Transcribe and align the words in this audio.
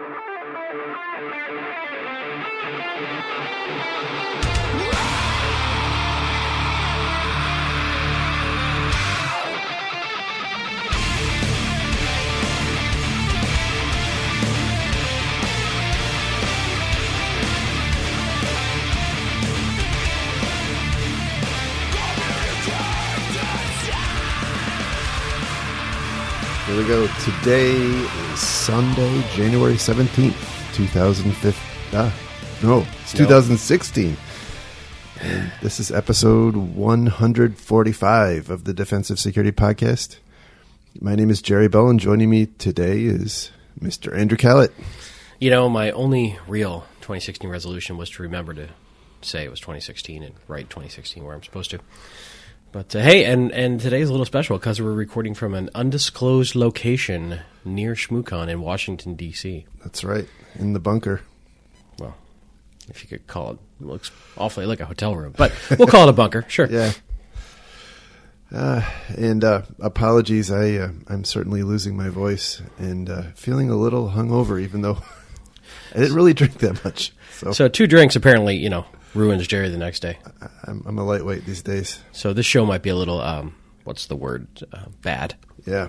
Here 0.00 0.08
we 26.78 26.84
go. 26.84 27.06
Today 27.18 28.19
Sunday, 28.70 29.20
January 29.32 29.74
17th, 29.74 30.74
2015. 30.74 31.60
Ah, 31.92 32.14
no, 32.62 32.86
it's 33.02 33.12
2016. 33.14 34.16
And 35.20 35.52
this 35.60 35.80
is 35.80 35.90
episode 35.90 36.54
145 36.54 38.48
of 38.48 38.62
the 38.62 38.72
Defensive 38.72 39.18
Security 39.18 39.50
Podcast. 39.50 40.18
My 41.00 41.16
name 41.16 41.30
is 41.30 41.42
Jerry 41.42 41.66
Bell, 41.66 41.88
and 41.88 41.98
joining 41.98 42.30
me 42.30 42.46
today 42.46 43.02
is 43.02 43.50
Mr. 43.80 44.16
Andrew 44.16 44.38
Kalat. 44.38 44.70
You 45.40 45.50
know, 45.50 45.68
my 45.68 45.90
only 45.90 46.38
real 46.46 46.82
2016 47.00 47.50
resolution 47.50 47.96
was 47.96 48.08
to 48.10 48.22
remember 48.22 48.54
to 48.54 48.68
say 49.20 49.44
it 49.44 49.50
was 49.50 49.58
2016 49.58 50.22
and 50.22 50.36
write 50.46 50.70
2016 50.70 51.24
where 51.24 51.34
I'm 51.34 51.42
supposed 51.42 51.72
to. 51.72 51.80
But 52.72 52.94
uh, 52.94 53.00
hey, 53.00 53.24
and 53.24 53.50
and 53.50 53.80
today's 53.80 54.08
a 54.08 54.12
little 54.12 54.26
special 54.26 54.56
because 54.56 54.80
we're 54.80 54.92
recording 54.92 55.34
from 55.34 55.54
an 55.54 55.70
undisclosed 55.74 56.54
location 56.54 57.40
near 57.64 57.94
ShmooCon 57.94 58.48
in 58.48 58.60
Washington 58.60 59.14
D.C. 59.16 59.66
That's 59.82 60.04
right, 60.04 60.28
in 60.54 60.72
the 60.72 60.78
bunker. 60.78 61.22
Well, 61.98 62.14
if 62.88 63.02
you 63.02 63.08
could 63.08 63.26
call 63.26 63.50
it, 63.52 63.58
it 63.80 63.86
looks 63.86 64.12
awfully 64.38 64.66
like 64.66 64.78
a 64.78 64.86
hotel 64.86 65.16
room, 65.16 65.34
but 65.36 65.52
we'll 65.78 65.88
call 65.88 66.04
it 66.04 66.10
a 66.10 66.14
bunker. 66.14 66.44
Sure. 66.48 66.66
Yeah. 66.70 66.92
Uh, 68.52 68.82
and 69.16 69.44
uh, 69.44 69.62
apologies, 69.78 70.50
I 70.50 70.74
uh, 70.74 70.90
I'm 71.06 71.22
certainly 71.22 71.62
losing 71.62 71.96
my 71.96 72.08
voice 72.08 72.60
and 72.78 73.08
uh, 73.08 73.22
feeling 73.36 73.70
a 73.70 73.76
little 73.76 74.10
hungover, 74.10 74.60
even 74.60 74.82
though 74.82 74.98
I 75.94 75.98
didn't 75.98 76.16
really 76.16 76.34
drink 76.34 76.54
that 76.58 76.84
much. 76.84 77.12
So, 77.32 77.52
So 77.52 77.68
two 77.68 77.86
drinks 77.86 78.16
apparently, 78.16 78.56
you 78.56 78.68
know, 78.68 78.86
ruins 79.14 79.46
Jerry 79.46 79.68
the 79.68 79.78
next 79.78 80.00
day. 80.00 80.18
I'm, 80.64 80.82
I'm 80.86 80.98
a 80.98 81.04
lightweight 81.04 81.44
these 81.44 81.62
days. 81.62 82.00
So 82.12 82.32
this 82.32 82.46
show 82.46 82.64
might 82.66 82.82
be 82.82 82.90
a 82.90 82.96
little, 82.96 83.20
um, 83.20 83.54
what's 83.84 84.06
the 84.06 84.16
word, 84.16 84.46
uh, 84.72 84.86
bad. 85.02 85.34
Yeah. 85.66 85.88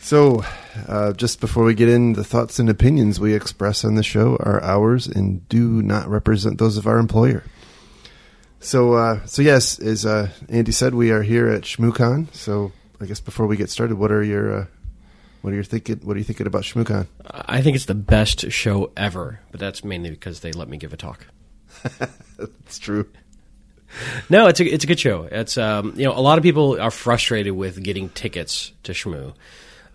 So, 0.00 0.44
uh, 0.86 1.14
just 1.14 1.40
before 1.40 1.64
we 1.64 1.74
get 1.74 1.88
in, 1.88 2.12
the 2.12 2.22
thoughts 2.22 2.60
and 2.60 2.70
opinions 2.70 3.18
we 3.18 3.34
express 3.34 3.84
on 3.84 3.96
the 3.96 4.04
show 4.04 4.36
are 4.36 4.62
ours 4.62 5.08
and 5.08 5.48
do 5.48 5.82
not 5.82 6.06
represent 6.08 6.58
those 6.58 6.76
of 6.76 6.86
our 6.86 6.98
employer. 6.98 7.42
So, 8.60 8.92
uh, 8.94 9.26
so 9.26 9.42
yes, 9.42 9.80
as 9.80 10.06
uh, 10.06 10.30
Andy 10.48 10.70
said, 10.70 10.94
we 10.94 11.10
are 11.10 11.22
here 11.22 11.48
at 11.48 11.62
ShmooCon. 11.62 12.32
So, 12.32 12.70
I 13.00 13.06
guess 13.06 13.20
before 13.20 13.46
we 13.46 13.56
get 13.56 13.68
started, 13.68 13.96
what 13.96 14.12
are 14.12 14.22
your 14.22 14.60
uh, 14.60 14.66
what 15.42 15.52
are 15.52 15.56
you 15.56 15.62
thinking? 15.62 15.98
What 16.02 16.16
are 16.16 16.18
you 16.18 16.24
thinking 16.24 16.46
about 16.46 16.62
ShmooCon? 16.62 17.06
I 17.24 17.60
think 17.60 17.76
it's 17.76 17.84
the 17.84 17.94
best 17.94 18.50
show 18.50 18.90
ever, 18.96 19.40
but 19.50 19.60
that's 19.60 19.84
mainly 19.84 20.10
because 20.10 20.40
they 20.40 20.52
let 20.52 20.68
me 20.68 20.76
give 20.76 20.92
a 20.92 20.96
talk. 20.96 21.26
It's 22.66 22.78
true. 22.78 23.06
No, 24.28 24.48
it's 24.48 24.60
a 24.60 24.66
it's 24.66 24.84
a 24.84 24.86
good 24.86 25.00
show. 25.00 25.28
It's 25.30 25.56
um, 25.56 25.94
you 25.96 26.04
know 26.04 26.12
a 26.12 26.20
lot 26.20 26.38
of 26.38 26.42
people 26.42 26.80
are 26.80 26.90
frustrated 26.90 27.54
with 27.54 27.82
getting 27.82 28.08
tickets 28.10 28.72
to 28.82 28.92
Shmoo, 28.92 29.32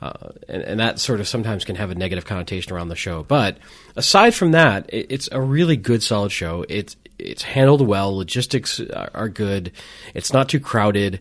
uh, 0.02 0.14
and, 0.48 0.64
and 0.64 0.80
that 0.80 1.00
sort 1.00 1.20
of 1.20 1.28
sometimes 1.28 1.66
can 1.66 1.76
have 1.76 1.92
a 1.92 1.96
negative 1.96 2.26
connotation 2.26 2.74
around 2.74 2.88
the 2.88 2.96
show. 2.96 3.24
But 3.24 3.58
aside 3.96 4.34
from 4.34 4.52
that, 4.52 4.90
it, 4.92 5.08
it's 5.10 5.30
a 5.32 5.40
really 5.40 5.76
good, 5.76 6.02
solid 6.02 6.32
show. 6.32 6.66
It's 6.68 6.96
it's 7.20 7.44
handled 7.44 7.86
well. 7.86 8.16
Logistics 8.16 8.80
are, 8.80 9.12
are 9.14 9.30
good. 9.30 9.72
It's 10.16 10.34
not 10.34 10.50
too 10.50 10.60
crowded. 10.60 11.20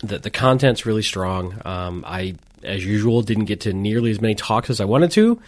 The 0.00 0.18
the 0.18 0.30
content's 0.30 0.84
really 0.84 1.02
strong. 1.02 1.58
Um, 1.64 2.04
I, 2.06 2.34
as 2.62 2.84
usual, 2.84 3.22
didn't 3.22 3.46
get 3.46 3.60
to 3.60 3.72
nearly 3.72 4.10
as 4.10 4.20
many 4.20 4.34
talks 4.34 4.68
as 4.68 4.80
I 4.80 4.84
wanted 4.84 5.12
to. 5.12 5.40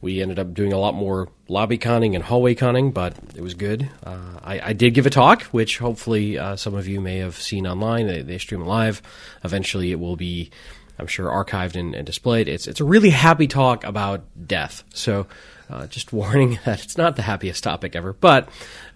We 0.00 0.20
ended 0.20 0.38
up 0.38 0.52
doing 0.54 0.72
a 0.72 0.78
lot 0.78 0.94
more 0.94 1.28
lobby 1.48 1.78
conning 1.78 2.14
and 2.14 2.22
hallway 2.22 2.54
conning, 2.54 2.92
but 2.92 3.14
it 3.34 3.40
was 3.40 3.54
good. 3.54 3.88
Uh, 4.04 4.38
I, 4.42 4.60
I 4.68 4.72
did 4.72 4.94
give 4.94 5.06
a 5.06 5.10
talk, 5.10 5.42
which 5.44 5.78
hopefully 5.78 6.38
uh, 6.38 6.56
some 6.56 6.74
of 6.74 6.86
you 6.86 7.00
may 7.00 7.16
have 7.18 7.36
seen 7.36 7.66
online. 7.66 8.06
They, 8.06 8.22
they 8.22 8.38
stream 8.38 8.60
live. 8.66 9.00
Eventually, 9.42 9.90
it 9.92 9.98
will 9.98 10.16
be, 10.16 10.50
I'm 10.98 11.06
sure, 11.06 11.28
archived 11.30 11.76
and, 11.76 11.94
and 11.94 12.04
displayed. 12.06 12.46
It's 12.46 12.66
it's 12.68 12.80
a 12.80 12.84
really 12.84 13.10
happy 13.10 13.46
talk 13.46 13.84
about 13.84 14.24
death. 14.46 14.84
So, 14.92 15.26
uh, 15.70 15.86
just 15.86 16.12
warning 16.12 16.58
that 16.66 16.84
it's 16.84 16.98
not 16.98 17.16
the 17.16 17.22
happiest 17.22 17.64
topic 17.64 17.96
ever, 17.96 18.12
but 18.12 18.48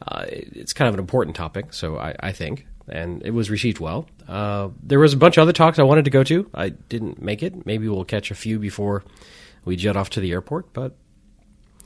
uh, 0.07 0.27
it- 0.29 0.51
it's 0.55 0.73
kind 0.75 0.89
of 0.89 0.95
an 0.95 1.01
important 1.01 1.35
topic. 1.35 1.73
So 1.73 1.97
I, 1.97 2.15
I 2.21 2.33
think, 2.33 2.67
and 2.89 3.23
it 3.25 3.31
was 3.33 3.49
received 3.51 3.81
well. 3.81 4.07
Uh, 4.29 4.69
there 4.83 5.01
was 5.01 5.15
a 5.15 5.17
bunch 5.17 5.39
of 5.39 5.43
other 5.43 5.53
talks 5.55 5.79
I 5.79 5.83
wanted 5.83 6.05
to 6.05 6.11
go 6.11 6.23
to. 6.25 6.49
I 6.55 6.69
didn't 6.69 7.21
make 7.23 7.43
it. 7.43 7.65
Maybe 7.67 7.89
we'll 7.89 8.05
catch 8.05 8.31
a 8.31 8.35
few 8.35 8.59
before 8.59 9.03
we 9.65 9.77
jet 9.77 9.97
off 9.97 10.11
to 10.11 10.21
the 10.21 10.33
airport, 10.33 10.73
but 10.73 10.97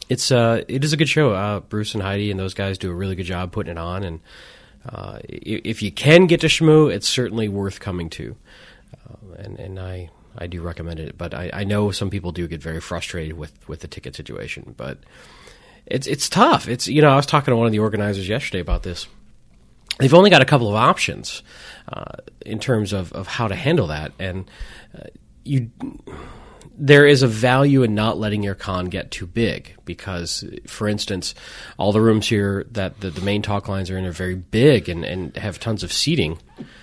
it's 0.08 0.30
uh, 0.30 0.62
it 0.68 0.84
is 0.84 0.92
a 0.92 0.96
good 0.96 1.08
show. 1.08 1.32
Uh, 1.32 1.60
Bruce 1.60 1.94
and 1.94 2.02
Heidi 2.02 2.30
and 2.30 2.38
those 2.38 2.54
guys 2.54 2.78
do 2.78 2.90
a 2.90 2.94
really 2.94 3.16
good 3.16 3.26
job 3.26 3.52
putting 3.52 3.72
it 3.72 3.78
on, 3.78 4.04
and 4.04 4.20
uh, 4.88 5.18
if 5.28 5.82
you 5.82 5.90
can 5.90 6.26
get 6.26 6.40
to 6.40 6.46
Shmoo, 6.46 6.92
it's 6.92 7.08
certainly 7.08 7.48
worth 7.48 7.80
coming 7.80 8.10
to. 8.10 8.36
Uh, 8.92 9.34
and 9.38 9.58
and 9.58 9.80
I 9.80 10.10
I 10.36 10.46
do 10.46 10.60
recommend 10.60 11.00
it, 11.00 11.16
but 11.16 11.32
I, 11.34 11.50
I 11.52 11.64
know 11.64 11.90
some 11.90 12.10
people 12.10 12.32
do 12.32 12.46
get 12.48 12.62
very 12.62 12.80
frustrated 12.80 13.36
with 13.36 13.52
with 13.68 13.80
the 13.80 13.88
ticket 13.88 14.14
situation, 14.16 14.74
but 14.76 14.98
it's 15.86 16.06
it's 16.06 16.28
tough. 16.28 16.68
It's 16.68 16.86
you 16.86 17.02
know 17.02 17.10
I 17.10 17.16
was 17.16 17.26
talking 17.26 17.52
to 17.52 17.56
one 17.56 17.66
of 17.66 17.72
the 17.72 17.78
organizers 17.78 18.28
yesterday 18.28 18.60
about 18.60 18.82
this. 18.82 19.06
They've 19.98 20.14
only 20.14 20.30
got 20.30 20.42
a 20.42 20.46
couple 20.46 20.68
of 20.68 20.74
options 20.74 21.42
uh, 21.88 22.16
in 22.44 22.58
terms 22.58 22.92
of, 22.92 23.12
of 23.12 23.28
how 23.28 23.46
to 23.46 23.54
handle 23.54 23.86
that, 23.88 24.12
and 24.18 24.50
uh, 24.98 25.06
you 25.44 25.70
there 26.76 27.06
is 27.06 27.22
a 27.22 27.28
value 27.28 27.82
in 27.82 27.94
not 27.94 28.18
letting 28.18 28.42
your 28.42 28.54
con 28.54 28.86
get 28.86 29.10
too 29.10 29.26
big 29.26 29.76
because, 29.84 30.44
for 30.66 30.88
instance, 30.88 31.34
all 31.78 31.92
the 31.92 32.00
rooms 32.00 32.28
here 32.28 32.66
that 32.72 33.00
the, 33.00 33.10
the 33.10 33.20
main 33.20 33.42
talk 33.42 33.68
lines 33.68 33.90
are 33.90 33.98
in 33.98 34.04
are 34.04 34.12
very 34.12 34.34
big 34.34 34.88
and, 34.88 35.04
and 35.04 35.36
have 35.36 35.60
tons 35.60 35.82
of 35.82 35.92
seating. 35.92 36.38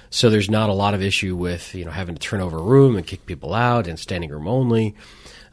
So 0.09 0.29
there's 0.29 0.49
not 0.49 0.69
a 0.69 0.73
lot 0.73 0.93
of 0.93 1.01
issue 1.01 1.35
with 1.35 1.73
you 1.75 1.85
know 1.85 1.91
having 1.91 2.15
to 2.15 2.21
turn 2.21 2.41
over 2.41 2.57
a 2.57 2.63
room 2.63 2.95
and 2.95 3.05
kick 3.05 3.25
people 3.25 3.53
out 3.53 3.87
and 3.87 3.99
standing 3.99 4.29
room 4.29 4.47
only. 4.47 4.95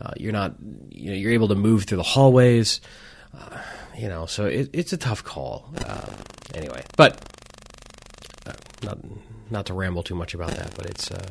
Uh, 0.01 0.13
you're 0.17 0.33
not 0.33 0.55
you 0.91 1.11
know 1.11 1.17
you're 1.17 1.33
able 1.33 1.49
to 1.49 1.55
move 1.55 1.85
through 1.85 1.99
the 1.99 2.03
hallways. 2.03 2.81
Uh, 3.37 3.59
you 3.97 4.09
know, 4.09 4.27
so 4.27 4.47
it, 4.47 4.71
it's 4.73 4.93
a 4.93 4.97
tough 4.97 5.25
call. 5.25 5.73
Uh, 5.85 6.11
anyway, 6.55 6.85
but 6.97 7.21
uh, 8.47 8.53
not 8.85 8.99
not 9.51 9.67
to 9.67 9.75
ramble 9.75 10.03
too 10.03 10.15
much 10.15 10.35
about 10.35 10.51
that, 10.53 10.75
but 10.77 10.87
it's 10.87 11.11
uh, 11.11 11.27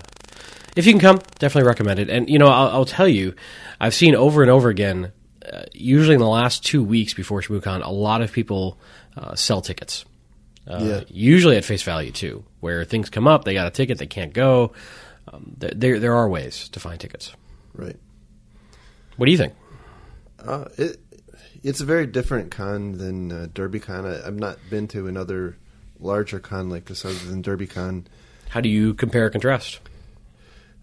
if 0.75 0.85
you 0.85 0.93
can 0.93 1.01
come, 1.01 1.19
definitely 1.39 1.67
recommend 1.67 1.99
it. 1.99 2.09
And 2.09 2.29
you 2.29 2.39
know, 2.39 2.47
I'll, 2.47 2.69
I'll 2.69 2.85
tell 2.85 3.07
you, 3.07 3.33
I've 3.79 3.93
seen 3.93 4.15
over 4.15 4.41
and 4.41 4.51
over 4.51 4.69
again. 4.69 5.11
Uh, 5.51 5.63
usually 5.73 6.15
in 6.15 6.19
the 6.19 6.27
last 6.27 6.65
two 6.65 6.83
weeks 6.83 7.13
before 7.13 7.41
ShmooCon, 7.41 7.83
a 7.85 7.89
lot 7.91 8.21
of 8.21 8.31
people 8.33 8.77
uh, 9.15 9.33
sell 9.35 9.61
tickets. 9.61 10.03
Uh, 10.67 10.79
Yeah. 10.81 11.03
Usually 11.07 11.55
at 11.55 11.63
face 11.63 11.83
value 11.83 12.11
too, 12.11 12.43
where 12.59 12.83
things 12.83 13.09
come 13.09 13.27
up, 13.27 13.45
they 13.45 13.53
got 13.53 13.65
a 13.67 13.71
ticket, 13.71 13.97
they 13.97 14.07
can't 14.07 14.33
go. 14.33 14.73
Um, 15.31 15.53
there, 15.57 15.71
there, 15.73 15.99
there 15.99 16.15
are 16.15 16.27
ways 16.27 16.67
to 16.69 16.79
find 16.81 16.99
tickets. 16.99 17.33
Right. 17.73 17.95
What 19.15 19.25
do 19.27 19.31
you 19.31 19.37
think? 19.37 19.53
Uh, 20.39 20.65
it 20.77 20.99
it's 21.63 21.79
a 21.81 21.85
very 21.85 22.05
different 22.05 22.51
con 22.51 22.97
than 22.97 23.31
uh, 23.31 23.47
DerbyCon. 23.53 24.05
I, 24.23 24.27
I've 24.27 24.35
not 24.39 24.57
been 24.69 24.87
to 24.89 25.07
another 25.07 25.57
larger 25.99 26.39
con 26.39 26.69
like 26.69 26.85
this 26.85 27.03
other 27.05 27.15
than 27.15 27.41
DerbyCon. 27.41 28.05
How 28.49 28.61
do 28.61 28.69
you 28.69 28.93
compare 28.93 29.23
and 29.25 29.31
contrast? 29.31 29.79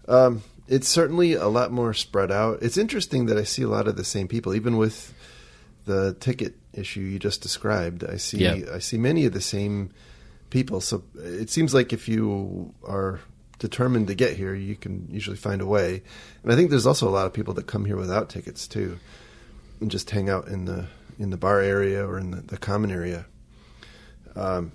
Um, 0.07 0.43
it's 0.67 0.87
certainly 0.87 1.33
a 1.33 1.47
lot 1.47 1.71
more 1.71 1.93
spread 1.93 2.31
out. 2.31 2.59
It's 2.61 2.77
interesting 2.77 3.27
that 3.27 3.37
I 3.37 3.43
see 3.43 3.61
a 3.61 3.67
lot 3.67 3.87
of 3.87 3.97
the 3.97 4.03
same 4.03 4.27
people, 4.27 4.55
even 4.55 4.77
with 4.77 5.13
the 5.85 6.13
ticket 6.19 6.55
issue 6.73 7.01
you 7.01 7.19
just 7.19 7.41
described. 7.41 8.03
I 8.03 8.17
see 8.17 8.39
Yeah. 8.39 8.57
I 8.73 8.79
see 8.79 8.97
many 8.97 9.25
of 9.25 9.33
the 9.33 9.41
same 9.41 9.91
people. 10.49 10.81
So 10.81 11.03
it 11.15 11.49
seems 11.49 11.73
like 11.73 11.93
if 11.93 12.07
you 12.09 12.73
are 12.83 13.19
determined 13.59 14.07
to 14.07 14.15
get 14.15 14.35
here, 14.35 14.53
you 14.55 14.75
can 14.75 15.07
usually 15.11 15.37
find 15.37 15.61
a 15.61 15.65
way. 15.65 16.01
And 16.43 16.51
I 16.51 16.55
think 16.55 16.69
there's 16.71 16.87
also 16.87 17.07
a 17.07 17.11
lot 17.11 17.25
of 17.27 17.33
people 17.33 17.53
that 17.55 17.67
come 17.67 17.85
here 17.85 17.97
without 17.97 18.29
tickets 18.29 18.67
too, 18.67 18.99
and 19.79 19.91
just 19.91 20.09
hang 20.09 20.29
out 20.29 20.47
in 20.47 20.65
the 20.65 20.87
in 21.19 21.29
the 21.29 21.37
bar 21.37 21.61
area 21.61 22.05
or 22.05 22.17
in 22.19 22.31
the, 22.31 22.41
the 22.41 22.57
common 22.57 22.91
area. 22.91 23.25
Um, 24.35 24.73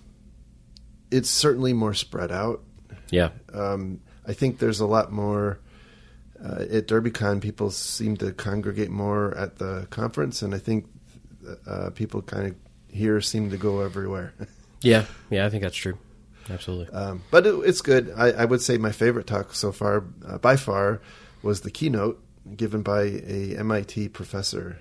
it's 1.10 1.28
certainly 1.28 1.72
more 1.74 1.92
spread 1.92 2.32
out. 2.32 2.62
Yeah, 3.10 3.30
Um, 3.52 4.00
I 4.30 4.32
think 4.32 4.60
there's 4.60 4.78
a 4.78 4.86
lot 4.86 5.10
more 5.10 5.58
uh, 6.40 6.62
at 6.70 6.86
DerbyCon. 6.86 7.40
People 7.40 7.72
seem 7.72 8.16
to 8.18 8.30
congregate 8.30 8.88
more 8.88 9.36
at 9.36 9.58
the 9.58 9.88
conference, 9.90 10.40
and 10.40 10.54
I 10.54 10.58
think 10.58 10.86
uh, 11.66 11.90
people 11.90 12.22
kind 12.22 12.46
of 12.46 12.54
here 12.88 13.20
seem 13.20 13.50
to 13.50 13.56
go 13.56 13.80
everywhere. 13.80 14.32
yeah, 14.82 15.06
yeah. 15.30 15.46
I 15.46 15.50
think 15.50 15.64
that's 15.64 15.76
true. 15.76 15.98
Absolutely. 16.48 16.94
um, 16.94 17.24
but 17.32 17.44
it, 17.44 17.54
it's 17.64 17.80
good. 17.80 18.12
I, 18.16 18.30
I 18.30 18.44
would 18.44 18.62
say 18.62 18.78
my 18.78 18.92
favorite 18.92 19.26
talk 19.26 19.52
so 19.52 19.72
far, 19.72 20.04
uh, 20.24 20.38
by 20.38 20.54
far, 20.54 21.00
was 21.42 21.62
the 21.62 21.70
keynote 21.72 22.22
given 22.56 22.82
by 22.82 23.02
a 23.02 23.56
MIT 23.58 24.10
professor. 24.10 24.78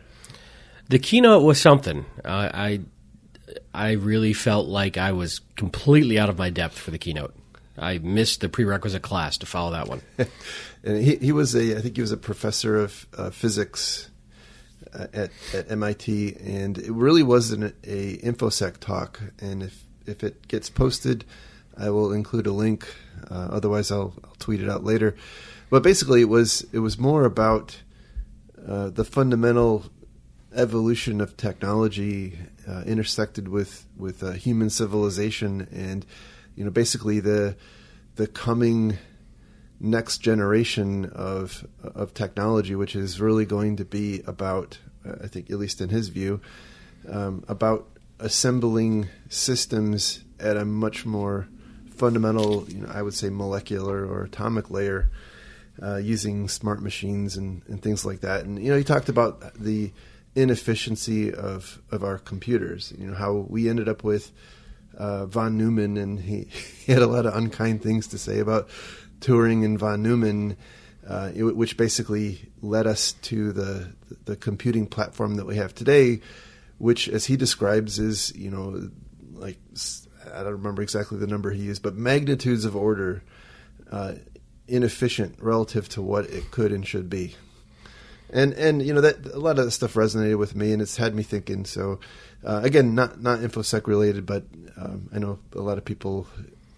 The 0.90 1.00
keynote 1.00 1.42
was 1.42 1.60
something. 1.60 2.06
Uh, 2.24 2.52
I 2.54 2.82
I 3.74 3.94
really 3.94 4.34
felt 4.34 4.68
like 4.68 4.98
I 4.98 5.12
was 5.12 5.42
completely 5.56 6.20
out 6.20 6.30
of 6.30 6.38
my 6.38 6.52
depth 6.52 6.78
for 6.78 6.92
the 6.92 7.00
keynote. 7.00 7.36
I 7.80 7.98
missed 8.00 8.42
the 8.42 8.50
prerequisite 8.50 9.02
class 9.02 9.38
to 9.40 9.46
follow 9.46 9.72
that 9.72 9.88
one. 9.88 10.02
and 10.84 11.04
he, 11.04 11.16
he 11.18 11.32
was 11.32 11.56
a, 11.56 11.78
I 11.78 11.82
think 11.82 11.96
he 11.96 12.02
was 12.02 12.12
a 12.12 12.18
professor 12.18 12.78
of 12.78 13.08
uh, 13.18 13.30
physics 13.30 14.10
uh, 14.94 15.08
at, 15.14 15.32
at 15.54 15.72
MIT, 15.72 16.38
and 16.44 16.78
it 16.78 16.92
really 16.92 17.24
was 17.24 17.52
an 17.52 17.74
a 17.84 18.18
infosec 18.18 18.78
talk. 18.78 19.20
And 19.40 19.64
if 19.64 19.84
if 20.06 20.24
it 20.24 20.48
gets 20.48 20.70
posted, 20.70 21.26
I 21.78 21.90
will 21.90 22.12
include 22.12 22.48
a 22.48 22.52
link. 22.52 22.88
Uh, 23.30 23.50
otherwise, 23.52 23.92
I'll, 23.92 24.14
I'll, 24.24 24.36
tweet 24.40 24.62
it 24.62 24.70
out 24.70 24.84
later. 24.84 25.16
But 25.70 25.84
basically, 25.84 26.22
it 26.22 26.30
was 26.30 26.66
it 26.72 26.80
was 26.80 26.98
more 26.98 27.24
about 27.24 27.82
uh, 28.68 28.90
the 28.90 29.06
fundamental 29.06 29.86
evolution 30.56 31.22
of 31.22 31.38
technology 31.38 32.38
uh, 32.68 32.82
intersected 32.86 33.48
with 33.48 33.86
with 33.98 34.24
uh, 34.24 34.32
human 34.32 34.70
civilization, 34.70 35.68
and 35.72 36.06
you 36.60 36.66
know, 36.66 36.72
basically 36.72 37.22
the 37.22 37.56
the 38.18 38.28
coming 38.28 38.98
next 39.80 40.18
generation 40.18 41.06
of 41.06 41.66
of 41.82 42.14
technology, 42.14 42.76
which 42.76 42.98
is 42.98 43.22
really 43.22 43.46
going 43.46 43.78
to 43.78 43.86
be 43.86 44.22
about, 44.28 44.78
I 45.24 45.28
think, 45.28 45.50
at 45.50 45.58
least 45.58 45.80
in 45.80 45.88
his 45.88 46.10
view, 46.10 46.42
um, 47.10 47.46
about 47.48 47.88
assembling 48.20 49.08
systems 49.30 50.26
at 50.38 50.58
a 50.58 50.66
much 50.66 51.06
more 51.06 51.48
fundamental, 51.96 52.66
you 52.68 52.82
know, 52.82 52.92
I 52.94 53.04
would 53.04 53.14
say 53.14 53.30
molecular 53.30 54.06
or 54.06 54.24
atomic 54.24 54.70
layer, 54.70 55.10
uh, 55.82 55.96
using 55.96 56.50
smart 56.50 56.82
machines 56.82 57.38
and, 57.38 57.62
and 57.70 57.82
things 57.82 58.04
like 58.04 58.20
that. 58.20 58.44
And 58.44 58.62
you 58.62 58.70
know, 58.70 58.78
he 58.78 58.84
talked 58.84 59.08
about 59.08 59.54
the 59.54 59.94
inefficiency 60.36 61.34
of 61.34 61.82
of 61.90 62.04
our 62.04 62.18
computers. 62.18 62.94
You 62.98 63.08
know, 63.08 63.16
how 63.16 63.46
we 63.48 63.70
ended 63.70 63.88
up 63.88 64.04
with 64.04 64.34
uh, 64.98 65.26
von 65.26 65.58
Neumann, 65.58 65.98
and 65.98 66.20
he, 66.20 66.44
he 66.86 66.92
had 66.92 67.02
a 67.02 67.08
lot 67.08 67.26
of 67.26 67.36
unkind 67.36 67.82
things 67.82 68.08
to 68.08 68.18
say 68.18 68.40
about 68.40 68.70
Turing 69.20 69.66
and 69.66 69.78
von 69.78 70.02
Neumann, 70.02 70.58
uh, 71.08 71.30
which 71.30 71.78
basically 71.78 72.52
led 72.62 72.88
us 72.88 73.14
to 73.14 73.52
the 73.52 73.94
the 74.26 74.36
computing 74.36 74.88
platform 74.88 75.36
that 75.36 75.46
we 75.46 75.56
have 75.56 75.74
today, 75.74 76.22
which, 76.78 77.08
as 77.08 77.26
he 77.26 77.36
describes, 77.36 78.00
is 78.00 78.36
you 78.36 78.52
know 78.52 78.90
like 79.34 79.58
I 80.34 80.44
don't 80.44 80.54
remember 80.54 80.82
exactly 80.82 81.18
the 81.18 81.28
number 81.28 81.52
he 81.52 81.64
used, 81.64 81.82
but 81.82 81.96
magnitudes 81.96 82.66
of 82.66 82.76
order 82.76 83.24
uh, 83.92 84.14
inefficient 84.68 85.36
relative 85.42 85.90
to 85.90 86.02
what 86.02 86.26
it 86.26 86.52
could 86.52 86.72
and 86.72 86.86
should 86.86 87.10
be. 87.10 87.36
And 88.32 88.54
and 88.54 88.86
you 88.86 88.94
know 88.94 89.02
that 89.02 89.26
a 89.26 89.40
lot 89.40 89.58
of 89.58 89.66
that 89.66 89.72
stuff 89.72 89.96
resonated 89.96 90.38
with 90.38 90.56
me, 90.56 90.72
and 90.72 90.82
it's 90.82 90.98
had 90.98 91.16
me 91.16 91.24
thinking. 91.24 91.66
So 91.66 92.00
uh, 92.44 92.62
again, 92.64 92.96
not 92.96 93.22
not 93.22 93.40
infosec 93.40 93.88
related, 93.88 94.26
but 94.26 94.44
um, 94.78 95.10
I 95.14 95.20
know 95.20 95.40
a 95.54 95.62
lot 95.62 95.78
of 95.78 95.86
people 95.86 96.28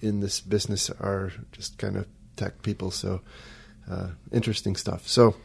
in 0.02 0.20
this 0.20 0.40
business 0.40 0.90
are 0.90 1.32
just 1.52 1.78
kind 1.78 1.98
of 1.98 2.08
tech 2.36 2.62
people. 2.62 2.92
So 2.92 3.22
uh, 3.90 4.08
interesting 4.32 4.76
stuff. 4.76 5.08
So 5.08 5.36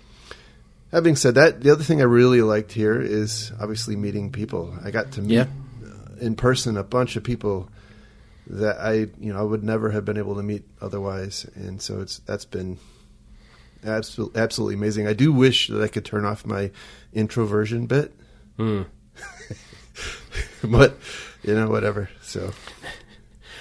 having 0.93 1.17
said 1.17 1.35
that, 1.35 1.61
the 1.61 1.71
other 1.71 1.85
thing 1.85 2.01
I 2.01 2.05
really 2.05 2.41
liked 2.43 2.73
here 2.73 3.01
is 3.01 3.53
obviously 3.61 3.97
meeting 3.97 4.33
people. 4.33 4.75
I 4.85 4.91
got 4.91 5.13
to 5.13 5.23
meet 5.23 5.35
yeah. 5.35 5.47
Uh, 5.85 6.17
in 6.21 6.37
person 6.37 6.77
a 6.77 6.85
bunch 6.85 7.17
of 7.17 7.25
people 7.25 7.69
that 8.49 8.79
I 8.79 8.93
you 8.93 9.33
know 9.33 9.39
I 9.39 9.43
would 9.43 9.65
never 9.65 9.91
have 9.91 10.05
been 10.05 10.19
able 10.19 10.37
to 10.37 10.43
meet 10.43 10.65
otherwise, 10.81 11.47
and 11.55 11.83
so 11.83 12.01
it's 12.01 12.21
that's 12.21 12.45
been 12.45 12.79
absolutely 13.85 14.41
absolutely 14.41 14.75
amazing. 14.75 15.07
I 15.07 15.13
do 15.13 15.33
wish 15.33 15.69
that 15.69 15.83
I 15.83 15.89
could 15.89 16.05
turn 16.05 16.25
off 16.25 16.47
my 16.47 16.71
introversion 17.13 17.87
bit, 17.87 18.13
mm. 18.59 18.87
but 20.65 20.99
you 21.43 21.55
know 21.55 21.69
whatever. 21.69 22.11
So 22.23 22.53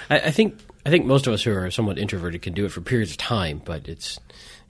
I, 0.09 0.19
I 0.19 0.31
think 0.31 0.59
I 0.85 0.89
think 0.89 1.05
most 1.05 1.27
of 1.27 1.33
us 1.33 1.43
who 1.43 1.53
are 1.53 1.71
somewhat 1.71 1.97
introverted 1.97 2.41
can 2.41 2.53
do 2.53 2.65
it 2.65 2.71
for 2.71 2.81
periods 2.81 3.11
of 3.11 3.17
time, 3.17 3.61
but 3.63 3.87
it's 3.87 4.19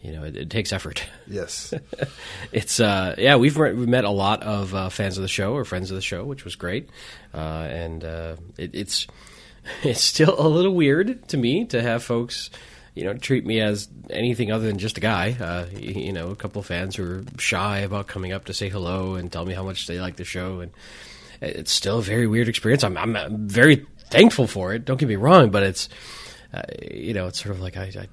you 0.01 0.13
know 0.13 0.23
it, 0.23 0.35
it 0.35 0.49
takes 0.49 0.71
effort. 0.71 1.03
Yes, 1.27 1.73
it's 2.51 2.79
uh, 2.79 3.15
yeah 3.17 3.35
we've 3.35 3.57
re- 3.57 3.73
we 3.73 3.85
met 3.85 4.05
a 4.05 4.09
lot 4.09 4.43
of 4.43 4.73
uh, 4.73 4.89
fans 4.89 5.17
of 5.17 5.21
the 5.23 5.27
show 5.27 5.53
or 5.53 5.65
friends 5.65 5.91
of 5.91 5.95
the 5.95 6.01
show, 6.01 6.23
which 6.23 6.45
was 6.45 6.55
great, 6.55 6.89
uh, 7.33 7.37
and 7.69 8.03
uh, 8.03 8.35
it, 8.57 8.71
it's 8.73 9.07
it's 9.83 10.01
still 10.01 10.35
a 10.37 10.47
little 10.47 10.73
weird 10.73 11.27
to 11.29 11.37
me 11.37 11.65
to 11.65 11.81
have 11.81 12.03
folks 12.03 12.49
you 12.95 13.03
know 13.03 13.13
treat 13.13 13.45
me 13.45 13.59
as 13.59 13.87
anything 14.09 14.51
other 14.51 14.65
than 14.65 14.77
just 14.77 14.97
a 14.97 15.01
guy. 15.01 15.35
Uh, 15.39 15.65
you 15.77 16.13
know, 16.13 16.29
a 16.29 16.35
couple 16.35 16.61
of 16.61 16.65
fans 16.65 16.95
who 16.95 17.03
are 17.03 17.23
shy 17.37 17.79
about 17.79 18.07
coming 18.07 18.31
up 18.31 18.45
to 18.45 18.53
say 18.53 18.69
hello 18.69 19.15
and 19.15 19.31
tell 19.31 19.45
me 19.45 19.53
how 19.53 19.63
much 19.63 19.85
they 19.85 19.99
like 19.99 20.15
the 20.15 20.23
show, 20.23 20.61
and 20.61 20.71
it's 21.41 21.71
still 21.71 21.99
a 21.99 22.01
very 22.01 22.25
weird 22.25 22.47
experience. 22.47 22.83
I'm, 22.83 22.97
I'm 22.97 23.47
very 23.47 23.85
thankful 24.09 24.47
for 24.47 24.73
it. 24.73 24.85
Don't 24.85 24.97
get 24.97 25.09
me 25.09 25.17
wrong, 25.17 25.51
but 25.51 25.63
it's 25.63 25.89
uh, 26.53 26.61
you 26.91 27.13
know 27.13 27.27
it's 27.27 27.43
sort 27.43 27.53
of 27.53 27.61
like 27.61 27.75
I, 27.77 27.83
I 27.83 28.07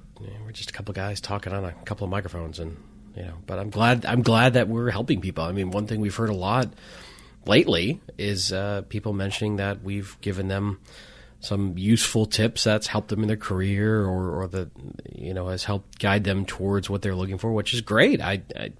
we're 0.45 0.51
just 0.51 0.69
a 0.69 0.73
couple 0.73 0.91
of 0.91 0.95
guys 0.95 1.21
talking 1.21 1.53
on 1.53 1.63
a 1.63 1.71
couple 1.85 2.03
of 2.05 2.11
microphones, 2.11 2.59
and 2.59 2.77
you 3.15 3.23
know. 3.23 3.35
But 3.47 3.59
I'm 3.59 3.69
glad 3.69 4.05
I'm 4.05 4.21
glad 4.21 4.53
that 4.53 4.67
we're 4.67 4.91
helping 4.91 5.21
people. 5.21 5.45
I 5.45 5.53
mean, 5.53 5.71
one 5.71 5.87
thing 5.87 6.01
we've 6.01 6.15
heard 6.15 6.29
a 6.29 6.35
lot 6.35 6.73
lately 7.45 8.01
is 8.17 8.51
uh, 8.51 8.83
people 8.89 9.13
mentioning 9.13 9.57
that 9.57 9.81
we've 9.81 10.17
given 10.19 10.49
them 10.49 10.79
some 11.43 11.77
useful 11.77 12.25
tips 12.25 12.63
that's 12.63 12.87
helped 12.87 13.09
them 13.09 13.21
in 13.21 13.27
their 13.27 13.35
career 13.35 14.05
or, 14.05 14.41
or 14.41 14.47
that 14.47 14.69
you 15.13 15.33
know 15.33 15.49
has 15.49 15.65
helped 15.65 15.99
guide 15.99 16.23
them 16.23 16.45
towards 16.45 16.89
what 16.89 17.01
they're 17.01 17.15
looking 17.15 17.37
for, 17.37 17.51
which 17.51 17.73
is 17.73 17.81
great. 17.81 18.21
I, 18.21 18.41
I, 18.55 18.71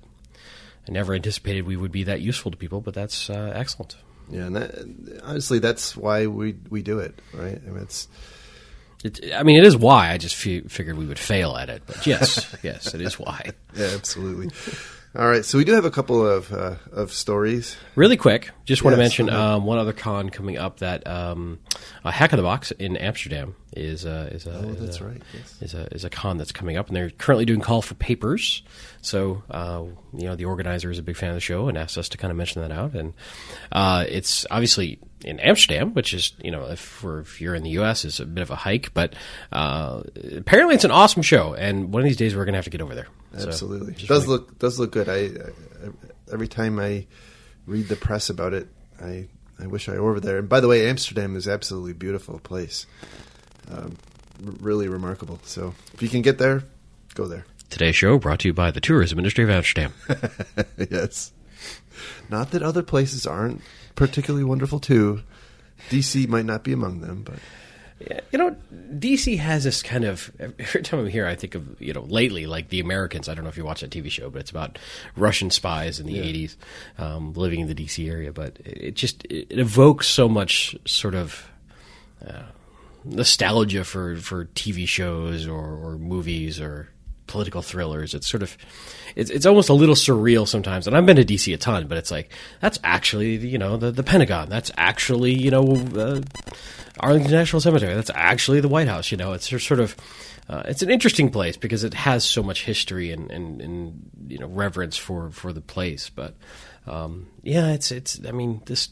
I 0.88 0.92
never 0.92 1.14
anticipated 1.14 1.68
we 1.68 1.76
would 1.76 1.92
be 1.92 2.06
that 2.06 2.22
useful 2.22 2.52
to 2.52 2.58
people, 2.58 2.80
but 2.80 2.94
that's 2.94 3.30
uh, 3.30 3.52
excellent. 3.54 3.98
Yeah, 4.30 4.46
and 4.46 4.56
that, 4.56 5.22
honestly, 5.24 5.60
that's 5.60 5.98
why 5.98 6.28
we 6.28 6.56
we 6.70 6.82
do 6.82 7.00
it, 7.00 7.20
right? 7.34 7.60
I 7.68 7.70
mean, 7.70 7.84
it's. 7.84 8.08
It, 9.04 9.34
I 9.34 9.44
mean, 9.44 9.60
it 9.60 9.68
is 9.68 9.76
why. 9.76 10.12
I 10.12 10.18
just 10.18 10.36
f- 10.48 10.72
figured 10.72 10.98
we 10.98 11.06
would 11.06 11.20
fail 11.20 11.58
at 11.58 11.70
it, 11.70 11.84
but 11.86 12.08
yes, 12.08 12.56
yes, 12.64 12.94
it 12.94 13.02
is 13.02 13.20
why. 13.20 13.52
Yeah, 13.76 13.90
absolutely. 13.94 14.52
All 15.16 15.28
right, 15.28 15.46
so 15.46 15.60
we 15.60 15.64
do 15.64 15.74
have 15.74 15.86
a 15.86 15.92
couple 15.92 16.26
of 16.26 16.52
uh, 16.52 16.78
of 16.92 17.14
stories. 17.14 17.78
Really 17.94 18.18
quick, 18.18 18.50
just 18.66 18.84
want 18.84 18.98
yes, 18.98 18.98
to 18.98 19.24
mention 19.24 19.30
um, 19.30 19.64
one 19.64 19.78
other 19.78 19.94
con 19.94 20.32
coming 20.32 20.58
up 20.58 20.80
that 20.80 21.06
um, 21.06 21.60
a 22.04 22.12
Hack 22.12 22.34
in 22.34 22.38
the 22.38 22.44
Box 22.44 22.72
in 22.72 22.98
Amsterdam 22.98 23.56
is 23.74 24.08
uh, 24.08 24.30
is 24.32 24.48
a 24.48 24.58
oh, 24.58 24.70
is 24.70 24.80
that's 24.80 24.98
a, 25.02 25.06
right 25.06 25.22
yes. 25.36 25.62
is 25.62 25.74
a 25.76 25.94
is 25.94 26.04
a 26.04 26.10
con 26.10 26.40
that's 26.40 26.52
coming 26.52 26.78
up, 26.78 26.88
and 26.88 26.96
they're 26.96 27.12
currently 27.12 27.46
doing 27.46 27.62
call 27.62 27.84
for 27.84 27.94
papers. 27.94 28.64
So 29.04 29.44
uh, 29.52 29.84
you 30.18 30.26
know 30.26 30.36
the 30.36 30.46
organizer 30.46 30.90
is 30.90 30.98
a 30.98 31.04
big 31.04 31.16
fan 31.16 31.30
of 31.30 31.36
the 31.36 31.42
show 31.42 31.68
and 31.68 31.78
asked 31.78 32.00
us 32.00 32.10
to 32.10 32.18
kind 32.18 32.32
of 32.32 32.38
mention 32.38 32.64
that 32.64 32.72
out, 32.72 32.96
and 32.96 33.14
uh, 33.72 34.06
it's 34.10 34.48
obviously 34.50 34.98
in 35.24 35.40
Amsterdam, 35.40 35.94
which 35.94 36.14
is 36.14 36.34
you 36.42 36.52
know 36.52 36.66
if, 36.66 36.80
for, 36.80 37.20
if 37.20 37.42
you're 37.42 37.56
in 37.56 37.64
the 37.64 37.72
U.S. 37.72 38.06
is 38.06 38.20
a 38.20 38.26
bit 38.26 38.42
of 38.42 38.52
a 38.52 38.56
hike, 38.56 38.94
but 38.94 39.14
uh, 39.52 40.04
apparently 40.36 40.76
it's 40.76 40.84
an 40.84 40.92
awesome 40.92 41.22
show, 41.22 41.54
and 41.54 41.94
one 41.94 42.02
of 42.02 42.08
these 42.08 42.18
days 42.18 42.36
we're 42.36 42.46
going 42.46 42.54
to 42.54 42.58
have 42.58 42.66
to 42.66 42.70
get 42.70 42.82
over 42.82 42.96
there. 42.96 43.08
Absolutely, 43.36 43.96
so, 43.96 44.08
does 44.08 44.24
really 44.24 44.40
look 44.40 44.60
does 44.60 44.80
look 44.80 44.92
good. 44.92 45.10
I, 45.10 45.16
I, 45.16 46.32
every 46.32 46.48
time 46.48 46.80
I 46.80 47.06
read 47.66 47.88
the 47.88 47.96
press 47.96 48.30
about 48.30 48.54
it, 48.54 48.68
I 49.02 49.28
I 49.60 49.68
wish 49.68 49.90
I 49.90 50.00
were 50.00 50.12
over 50.12 50.20
there. 50.20 50.38
And 50.38 50.50
by 50.50 50.60
the 50.60 50.68
way, 50.68 50.90
Amsterdam 50.90 51.36
is 51.36 51.48
absolutely 51.48 51.94
beautiful 51.94 52.40
place, 52.40 52.86
um, 53.72 53.98
really 54.42 54.88
remarkable. 54.88 55.40
So 55.44 55.74
if 55.94 56.02
you 56.02 56.10
can 56.10 56.22
get 56.22 56.38
there, 56.38 56.64
go 57.16 57.28
there. 57.28 57.46
Today's 57.70 57.96
show 57.96 58.20
brought 58.20 58.40
to 58.42 58.50
you 58.50 58.54
by 58.54 58.72
the 58.72 58.82
Tourism 58.82 59.16
Ministry 59.16 59.44
of 59.44 59.50
Amsterdam. 59.50 59.94
yes, 60.92 61.32
not 62.30 62.52
that 62.52 62.64
other 62.64 62.84
places 62.84 63.26
aren't 63.26 63.62
particularly 63.96 64.44
wonderful 64.44 64.80
too. 64.80 65.22
DC 65.90 66.28
might 66.28 66.46
not 66.46 66.64
be 66.64 66.72
among 66.72 67.02
them, 67.02 67.24
but 67.24 67.40
yeah, 68.00 68.20
you 68.32 68.40
know, 68.40 68.56
DC 68.74 69.38
has 69.38 69.64
this 69.64 69.82
kind 69.82 70.04
of 70.04 70.32
every 70.40 70.82
time 70.82 71.00
I'm 71.00 71.08
here, 71.08 71.26
I 71.26 71.36
think 71.36 71.56
of 71.56 71.82
you 71.82 71.94
know 71.94 72.02
lately 72.02 72.46
like 72.46 72.70
the 72.70 72.80
Americans. 72.80 73.30
I 73.30 73.34
don't 73.34 73.44
know 73.44 73.50
if 73.50 73.58
you 73.58 73.66
watch 73.66 73.82
that 73.82 73.92
TV 73.92 74.10
show, 74.10 74.30
but 74.30 74.40
it's 74.40 74.52
about 74.52 74.80
Russian 75.16 75.50
spies 75.50 76.00
in 76.00 76.08
the 76.08 76.14
yeah. 76.14 76.24
'80s 76.24 76.56
um, 76.98 77.34
living 77.34 77.62
in 77.62 77.68
the 77.68 77.76
DC 77.76 78.10
area. 78.10 78.32
But 78.32 78.60
it 78.66 78.96
just 78.96 79.26
it 79.26 79.52
evokes 79.52 80.08
so 80.08 80.28
much 80.28 80.76
sort 80.86 81.16
of. 81.16 81.50
Uh, 82.26 82.44
nostalgia 83.06 83.84
for, 83.84 84.16
for 84.16 84.46
TV 84.46 84.88
shows 84.88 85.46
or, 85.46 85.60
or 85.60 85.98
movies 85.98 86.58
or 86.58 86.88
political 87.28 87.62
thrillers. 87.62 88.14
It's 88.14 88.28
sort 88.28 88.44
of, 88.44 88.58
it's, 89.16 89.30
it's 89.30 89.46
almost 89.46 89.70
a 89.70 89.74
little 89.74 89.96
surreal 89.96 90.48
sometimes. 90.48 90.88
And 90.88 90.96
I've 90.96 91.06
been 91.06 91.18
to 91.18 91.26
DC 91.26 91.54
a 91.54 91.58
ton, 91.58 91.88
but 91.88 91.98
it's 91.98 92.12
like 92.12 92.32
that's 92.60 92.80
actually 92.84 93.38
you 93.38 93.58
know 93.58 93.78
the 93.78 93.92
the 93.92 94.04
Pentagon. 94.04 94.50
That's 94.50 94.72
actually 94.78 95.34
you 95.34 95.52
know 95.52 95.76
uh, 95.96 96.22
Arlington 97.00 97.32
National 97.32 97.62
Cemetery. 97.62 97.94
That's 97.96 98.12
actually 98.14 98.60
the 98.60 98.68
White 98.68 98.88
House. 98.88 99.12
You 99.12 99.18
know, 99.18 99.34
it's 99.34 99.50
sort 99.64 99.80
of. 99.80 99.96
Uh, 100.50 100.62
it's 100.66 100.82
an 100.82 100.92
interesting 100.92 101.32
place 101.32 101.56
because 101.56 101.86
it 101.86 101.94
has 101.94 102.26
so 102.26 102.44
much 102.44 102.66
history 102.66 103.12
and, 103.12 103.32
and, 103.32 103.62
and 103.62 104.10
you 104.28 104.38
know 104.38 104.48
reverence 104.48 104.98
for, 104.98 105.30
for 105.32 105.54
the 105.54 105.62
place. 105.62 106.10
But 106.10 106.36
um, 106.86 107.28
yeah, 107.44 107.72
it's 107.72 107.92
it's. 107.92 108.20
I 108.28 108.32
mean, 108.32 108.62
this 108.66 108.90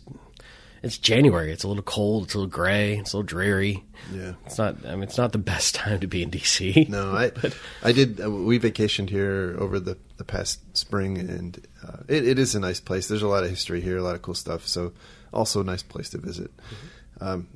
it's 0.83 0.97
January. 0.97 1.51
It's 1.51 1.63
a 1.63 1.67
little 1.67 1.83
cold. 1.83 2.25
It's 2.25 2.33
a 2.33 2.39
little 2.39 2.49
gray. 2.49 2.97
It's 2.97 3.13
a 3.13 3.17
little 3.17 3.27
dreary. 3.27 3.83
Yeah. 4.11 4.33
It's 4.45 4.57
not. 4.57 4.77
I 4.85 4.93
mean, 4.93 5.03
it's 5.03 5.17
not 5.17 5.31
the 5.31 5.37
best 5.37 5.75
time 5.75 5.99
to 5.99 6.07
be 6.07 6.23
in 6.23 6.31
DC. 6.31 6.89
No, 6.89 7.11
I 7.15 7.29
but, 7.29 7.57
I 7.83 7.91
did. 7.91 8.19
Uh, 8.19 8.31
we 8.31 8.59
vacationed 8.59 9.09
here 9.09 9.55
over 9.59 9.79
the, 9.79 9.97
the 10.17 10.23
past 10.23 10.59
spring, 10.75 11.17
and 11.17 11.65
uh, 11.87 11.97
it, 12.07 12.27
it 12.27 12.39
is 12.39 12.55
a 12.55 12.59
nice 12.59 12.79
place. 12.79 13.07
There's 13.07 13.21
a 13.21 13.27
lot 13.27 13.43
of 13.43 13.49
history 13.49 13.81
here, 13.81 13.97
a 13.97 14.03
lot 14.03 14.15
of 14.15 14.21
cool 14.21 14.33
stuff. 14.33 14.67
So, 14.67 14.93
also 15.31 15.61
a 15.61 15.63
nice 15.63 15.83
place 15.83 16.09
to 16.09 16.17
visit. 16.17 16.55
Mm-hmm. 16.57 17.23
Um, 17.23 17.47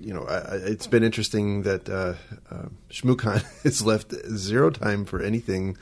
you 0.00 0.14
know, 0.14 0.24
I, 0.24 0.56
it's 0.56 0.86
been 0.86 1.02
interesting 1.02 1.62
that 1.62 1.88
uh, 1.88 2.14
uh, 2.50 2.68
ShmooCon 2.90 3.42
has 3.64 3.84
left 3.84 4.14
zero 4.30 4.70
time 4.70 5.04
for 5.04 5.20
anything 5.20 5.76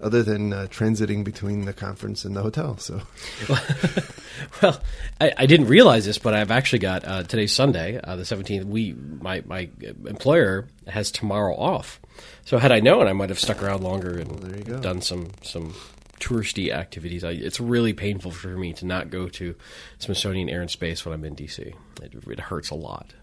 other 0.00 0.22
than 0.22 0.52
uh, 0.52 0.66
transiting 0.70 1.24
between 1.24 1.64
the 1.64 1.72
conference 1.72 2.24
and 2.24 2.36
the 2.36 2.42
hotel. 2.42 2.76
So, 2.78 3.02
well, 4.62 4.80
I, 5.20 5.32
I, 5.36 5.46
didn't 5.46 5.66
realize 5.66 6.04
this, 6.04 6.18
but 6.18 6.34
I've 6.34 6.50
actually 6.50 6.78
got 6.80 7.04
uh, 7.04 7.22
today's 7.24 7.52
Sunday, 7.52 8.00
uh, 8.02 8.16
the 8.16 8.24
seventeenth. 8.24 8.66
We 8.66 8.92
my 8.92 9.42
my 9.46 9.68
employer 10.06 10.68
has 10.86 11.10
tomorrow 11.10 11.56
off, 11.56 12.00
so 12.44 12.58
had 12.58 12.72
I 12.72 12.80
known, 12.80 13.08
I 13.08 13.12
might 13.12 13.30
have 13.30 13.40
stuck 13.40 13.62
around 13.62 13.82
longer 13.82 14.18
and 14.18 14.68
well, 14.68 14.80
done 14.80 15.00
some 15.00 15.30
some 15.42 15.74
touristy 16.20 16.72
activities. 16.72 17.24
I, 17.24 17.30
it's 17.30 17.60
really 17.60 17.92
painful 17.92 18.30
for 18.30 18.48
me 18.48 18.72
to 18.74 18.86
not 18.86 19.10
go 19.10 19.28
to 19.28 19.54
Smithsonian 19.98 20.48
Air 20.48 20.60
and 20.60 20.70
Space 20.70 21.04
when 21.04 21.14
I'm 21.14 21.24
in 21.24 21.36
DC. 21.36 21.74
It, 22.02 22.14
it 22.28 22.40
hurts 22.40 22.70
a 22.70 22.74
lot. 22.74 23.14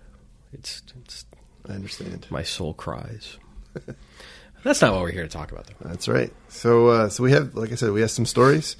It's, 0.53 0.81
it's 1.03 1.25
I 1.67 1.73
understand. 1.73 2.27
My 2.29 2.43
soul 2.43 2.73
cries. 2.73 3.37
That's 4.65 4.81
not 4.81 4.93
what 4.93 5.03
we're 5.03 5.11
here 5.11 5.21
to 5.21 5.29
talk 5.29 5.51
about, 5.51 5.67
though. 5.67 5.89
That's 5.89 6.07
right. 6.07 6.33
So, 6.49 6.87
uh, 6.87 7.09
so 7.09 7.21
we 7.21 7.31
have, 7.33 7.53
like 7.53 7.71
I 7.71 7.75
said, 7.75 7.91
we 7.91 8.01
have 8.01 8.09
some 8.09 8.25
stories, 8.25 8.75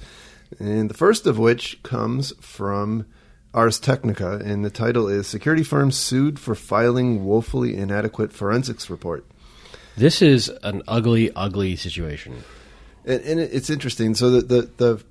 and 0.58 0.90
the 0.90 0.94
first 0.94 1.28
of 1.28 1.38
which 1.38 1.80
comes 1.84 2.32
from 2.40 3.06
Ars 3.54 3.78
Technica, 3.78 4.42
and 4.44 4.64
the 4.64 4.70
title 4.70 5.06
is 5.06 5.28
"Security 5.28 5.62
Firm 5.62 5.92
Sued 5.92 6.40
for 6.40 6.56
Filing 6.56 7.24
Woefully 7.24 7.76
Inadequate 7.76 8.32
Forensics 8.32 8.90
Report." 8.90 9.24
This 9.96 10.20
is 10.20 10.48
an 10.64 10.82
ugly, 10.88 11.30
ugly 11.36 11.76
situation, 11.76 12.42
and, 13.04 13.22
and 13.22 13.38
it's 13.38 13.70
interesting. 13.70 14.16
So 14.16 14.28
the, 14.30 14.40
the 14.40 14.70
the 14.78 15.04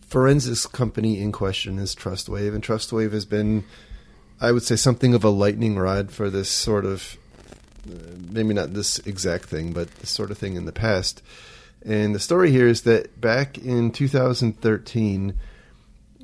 forensics 0.00 0.64
company 0.66 1.18
in 1.18 1.32
question 1.32 1.80
is 1.80 1.92
Trustwave, 1.92 2.54
and 2.54 2.62
Trustwave 2.62 3.10
has 3.10 3.24
been, 3.24 3.64
I 4.40 4.52
would 4.52 4.62
say, 4.62 4.76
something 4.76 5.12
of 5.12 5.24
a 5.24 5.28
lightning 5.28 5.76
rod 5.76 6.12
for 6.12 6.30
this 6.30 6.48
sort 6.48 6.84
of 6.84 7.18
maybe 8.30 8.54
not 8.54 8.74
this 8.74 8.98
exact 9.00 9.44
thing, 9.44 9.72
but 9.72 9.90
this 9.96 10.10
sort 10.10 10.30
of 10.30 10.38
thing 10.38 10.56
in 10.56 10.64
the 10.64 10.72
past. 10.72 11.22
And 11.84 12.14
the 12.14 12.20
story 12.20 12.50
here 12.50 12.66
is 12.66 12.82
that 12.82 13.20
back 13.20 13.58
in 13.58 13.90
2013, 13.90 15.34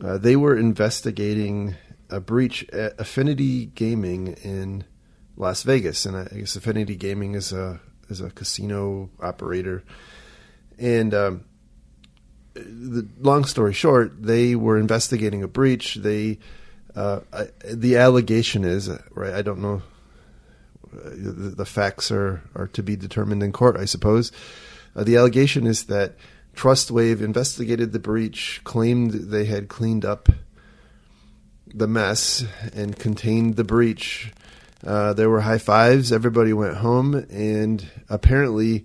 uh, 0.03 0.19
they 0.19 0.37
were 0.37 0.57
investigating 0.57 1.77
a 2.09 2.21
breach 2.21 2.69
at 2.71 2.99
Affinity 2.99 3.67
Gaming 3.67 4.29
in 4.43 4.85
Las 5.37 5.63
Vegas, 5.63 6.07
and 6.07 6.17
I 6.17 6.25
guess 6.25 6.57
Affinity 6.57 6.97
Gaming 6.97 7.35
is 7.35 7.53
a 7.53 7.81
is 8.09 8.21
a 8.21 8.31
casino 8.31 9.11
operator. 9.21 9.85
And 10.79 11.15
um, 11.15 11.45
the 12.55 13.07
long 13.21 13.45
story 13.45 13.73
short, 13.73 14.23
they 14.23 14.57
were 14.57 14.79
investigating 14.79 15.43
a 15.43 15.49
breach. 15.49 15.97
They 15.97 16.39
uh, 16.97 17.21
I, 17.33 17.49
the 17.65 17.99
allegation 17.99 18.65
is 18.65 18.91
right. 19.11 19.35
I 19.35 19.43
don't 19.43 19.61
know 19.61 19.83
the, 20.93 21.55
the 21.57 21.65
facts 21.65 22.11
are, 22.11 22.43
are 22.55 22.69
to 22.69 22.83
be 22.83 22.97
determined 22.97 23.43
in 23.43 23.53
court, 23.53 23.77
I 23.77 23.85
suppose. 23.85 24.33
Uh, 24.95 25.05
the 25.05 25.17
allegation 25.17 25.67
is 25.67 25.85
that 25.85 26.15
Trustwave 26.55 27.21
investigated 27.21 27.93
the 27.93 27.99
breach, 27.99 28.61
claimed 28.65 29.13
they 29.13 29.45
had 29.45 29.69
cleaned 29.69 30.05
up 30.05 30.29
the 31.73 31.87
mess 31.87 32.45
and 32.75 32.99
contained 32.99 33.57
the 33.57 33.65
breach. 33.65 34.33
Uh, 34.85 35.13
there 35.13 35.31
were 35.31 35.43
high 35.43 35.59
fives. 35.59 36.11
Everybody 36.11 36.53
went 36.53 36.77
home, 36.79 37.15
and 37.31 37.87
apparently, 38.09 38.85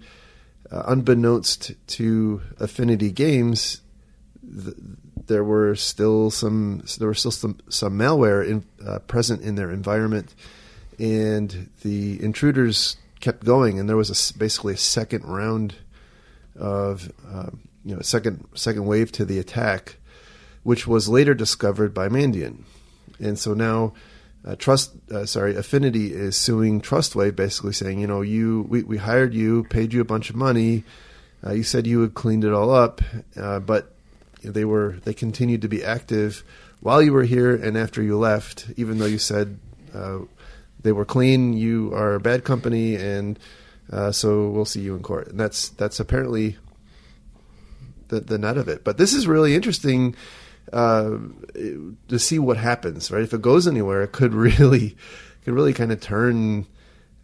uh, 0.71 0.83
unbeknownst 0.87 1.73
to 1.87 2.41
Affinity 2.59 3.11
Games, 3.11 3.81
th- 4.43 4.75
there 5.27 5.43
were 5.43 5.73
still 5.73 6.29
some 6.29 6.83
there 6.99 7.07
were 7.07 7.15
still 7.15 7.31
some 7.31 7.57
some 7.69 7.97
malware 7.97 8.47
in, 8.47 8.63
uh, 8.85 8.99
present 8.99 9.41
in 9.41 9.55
their 9.55 9.71
environment 9.71 10.35
and 10.99 11.69
the 11.83 12.21
intruders 12.23 12.97
kept 13.19 13.43
going, 13.43 13.79
and 13.79 13.89
there 13.89 13.97
was 13.97 14.09
a, 14.09 14.37
basically 14.37 14.73
a 14.73 14.77
second 14.77 15.23
round 15.25 15.75
of 16.57 17.11
uh, 17.27 17.49
you 17.83 17.95
know 17.95 18.01
second 18.01 18.45
second 18.53 18.85
wave 18.85 19.11
to 19.13 19.25
the 19.25 19.39
attack, 19.39 19.97
which 20.63 20.87
was 20.87 21.09
later 21.09 21.33
discovered 21.33 21.93
by 21.93 22.07
Mandiant, 22.09 22.63
and 23.19 23.37
so 23.37 23.53
now. 23.53 23.93
Uh, 24.47 24.55
trust 24.55 24.91
uh, 25.11 25.25
sorry 25.25 25.55
affinity 25.55 26.13
is 26.13 26.37
suing 26.37 26.79
trustwave 26.79 27.35
basically 27.35 27.73
saying 27.73 27.97
you 27.97 28.05
know 28.05 28.21
you 28.21 28.63
we, 28.69 28.83
we 28.83 28.97
hired 28.97 29.33
you 29.33 29.63
paid 29.71 29.91
you 29.91 29.99
a 29.99 30.05
bunch 30.05 30.29
of 30.29 30.35
money 30.35 30.83
uh, 31.43 31.51
you 31.51 31.63
said 31.63 31.87
you 31.87 32.01
had 32.01 32.13
cleaned 32.13 32.43
it 32.43 32.53
all 32.53 32.69
up 32.69 33.01
uh, 33.37 33.59
but 33.59 33.95
they 34.43 34.63
were 34.63 34.97
they 35.03 35.15
continued 35.15 35.63
to 35.63 35.67
be 35.67 35.83
active 35.83 36.43
while 36.79 37.01
you 37.01 37.11
were 37.11 37.23
here 37.23 37.55
and 37.55 37.75
after 37.75 38.03
you 38.03 38.19
left 38.19 38.67
even 38.77 38.99
though 38.99 39.07
you 39.07 39.17
said 39.17 39.57
uh, 39.95 40.19
they 40.85 40.91
were 40.91 41.03
clean. 41.03 41.53
You 41.53 41.91
are 41.93 42.13
a 42.13 42.19
bad 42.19 42.45
company, 42.45 42.95
and 42.95 43.37
uh, 43.91 44.11
so 44.11 44.49
we'll 44.49 44.65
see 44.65 44.81
you 44.81 44.95
in 44.95 45.01
court. 45.01 45.27
And 45.27 45.39
that's 45.39 45.69
that's 45.69 45.99
apparently 45.99 46.57
the 48.07 48.21
the 48.21 48.37
nut 48.37 48.57
of 48.57 48.69
it. 48.69 48.83
But 48.85 48.97
this 48.97 49.13
is 49.13 49.27
really 49.27 49.55
interesting 49.55 50.15
uh, 50.71 51.17
to 52.07 52.19
see 52.19 52.39
what 52.39 52.57
happens. 52.57 53.11
Right, 53.11 53.23
if 53.23 53.33
it 53.33 53.41
goes 53.41 53.67
anywhere, 53.67 54.03
it 54.03 54.11
could 54.11 54.33
really 54.35 54.95
could 55.43 55.53
really 55.53 55.73
kind 55.73 55.91
of 55.91 55.99
turn. 55.99 56.67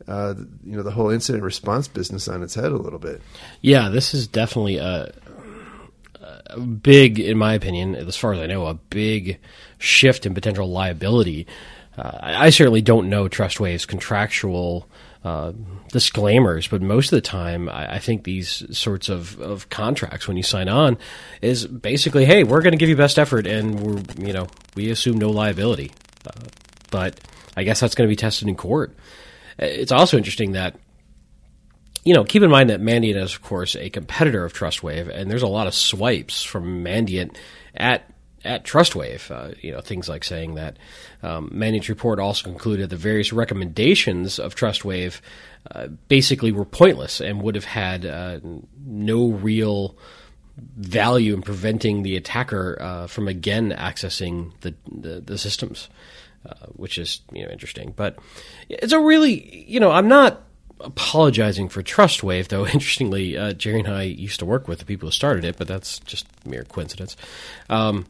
Uh, 0.07 0.33
you 0.65 0.75
know 0.75 0.81
the 0.81 0.91
whole 0.91 1.11
incident 1.11 1.43
response 1.43 1.87
business 1.87 2.27
on 2.27 2.41
its 2.41 2.55
head 2.55 2.71
a 2.71 2.75
little 2.75 2.97
bit. 2.97 3.21
Yeah, 3.61 3.89
this 3.89 4.15
is 4.15 4.27
definitely 4.27 4.77
a, 4.77 5.13
a 6.47 6.59
big, 6.59 7.19
in 7.19 7.37
my 7.37 7.53
opinion, 7.53 7.93
as 7.93 8.17
far 8.17 8.33
as 8.33 8.39
I 8.39 8.47
know, 8.47 8.65
a 8.65 8.73
big 8.73 9.39
shift 9.77 10.25
in 10.25 10.33
potential 10.33 10.67
liability 10.67 11.45
uh, 11.97 12.17
I 12.21 12.49
certainly 12.51 12.81
don't 12.81 13.09
know 13.09 13.27
Trustwave's 13.27 13.85
contractual 13.85 14.87
uh, 15.23 15.51
disclaimers, 15.89 16.67
but 16.67 16.81
most 16.81 17.11
of 17.11 17.17
the 17.17 17.21
time, 17.21 17.69
I, 17.69 17.95
I, 17.95 17.99
think 17.99 18.23
these 18.23 18.63
sorts 18.75 19.07
of, 19.07 19.39
of 19.39 19.69
contracts, 19.69 20.27
when 20.27 20.35
you 20.35 20.41
sign 20.41 20.67
on, 20.67 20.97
is 21.41 21.67
basically, 21.67 22.25
hey, 22.25 22.43
we're 22.43 22.61
going 22.61 22.71
to 22.71 22.77
give 22.77 22.89
you 22.89 22.95
best 22.95 23.19
effort, 23.19 23.45
and 23.45 23.79
we're 23.81 24.01
you 24.25 24.33
know 24.33 24.47
we 24.73 24.89
assume 24.89 25.17
no 25.17 25.29
liability. 25.29 25.91
Uh, 26.25 26.47
but 26.89 27.19
I 27.55 27.63
guess 27.63 27.79
that's 27.79 27.93
going 27.93 28.07
to 28.07 28.11
be 28.11 28.15
tested 28.15 28.47
in 28.47 28.55
court. 28.55 28.95
It's 29.59 29.91
also 29.91 30.17
interesting 30.17 30.53
that 30.53 30.75
you 32.03 32.13
know, 32.13 32.23
keep 32.23 32.41
in 32.41 32.49
mind 32.49 32.69
that 32.69 32.81
Mandiant 32.81 33.21
is, 33.21 33.35
of 33.35 33.43
course, 33.43 33.75
a 33.75 33.89
competitor 33.89 34.43
of 34.43 34.53
Trustwave, 34.53 35.07
and 35.07 35.29
there's 35.29 35.43
a 35.43 35.47
lot 35.47 35.67
of 35.67 35.75
swipes 35.75 36.43
from 36.43 36.83
Mandiant 36.83 37.35
at 37.75 38.09
at 38.43 38.63
Trustwave. 38.63 39.29
Uh, 39.31 39.53
you 39.61 39.71
know, 39.71 39.81
things 39.81 40.09
like 40.09 40.23
saying 40.23 40.55
that 40.55 40.77
um, 41.23 41.49
Mandiant's 41.51 41.89
report 41.89 42.19
also 42.19 42.43
concluded 42.43 42.89
the 42.89 42.95
various 42.95 43.31
recommendations 43.33 44.39
of 44.39 44.55
Trustwave 44.55 45.21
uh, 45.69 45.87
basically 46.07 46.51
were 46.51 46.65
pointless 46.65 47.21
and 47.21 47.41
would 47.41 47.55
have 47.55 47.65
had 47.65 48.05
uh, 48.05 48.39
no 48.85 49.27
real 49.27 49.95
value 50.77 51.33
in 51.33 51.41
preventing 51.41 52.03
the 52.03 52.15
attacker 52.15 52.77
uh, 52.81 53.07
from 53.07 53.27
again 53.27 53.71
accessing 53.71 54.51
the 54.61 54.73
the, 54.91 55.21
the 55.21 55.37
systems, 55.37 55.89
uh, 56.45 56.67
which 56.73 56.97
is 56.97 57.21
you 57.31 57.43
know 57.43 57.51
interesting. 57.51 57.93
But 57.95 58.17
it's 58.69 58.93
a 58.93 58.99
really 58.99 59.65
you 59.67 59.79
know 59.79 59.91
I'm 59.91 60.07
not 60.07 60.43
apologizing 60.79 61.69
for 61.69 61.83
Trustwave, 61.83 62.47
though. 62.47 62.65
Interestingly, 62.73 63.37
uh, 63.37 63.53
Jerry 63.53 63.79
and 63.79 63.87
I 63.87 64.03
used 64.03 64.39
to 64.39 64.45
work 64.45 64.67
with 64.67 64.79
the 64.79 64.85
people 64.85 65.07
who 65.07 65.11
started 65.11 65.45
it, 65.45 65.57
but 65.57 65.67
that's 65.67 65.99
just 65.99 66.25
mere 66.45 66.63
coincidence. 66.63 67.15
Um, 67.69 68.05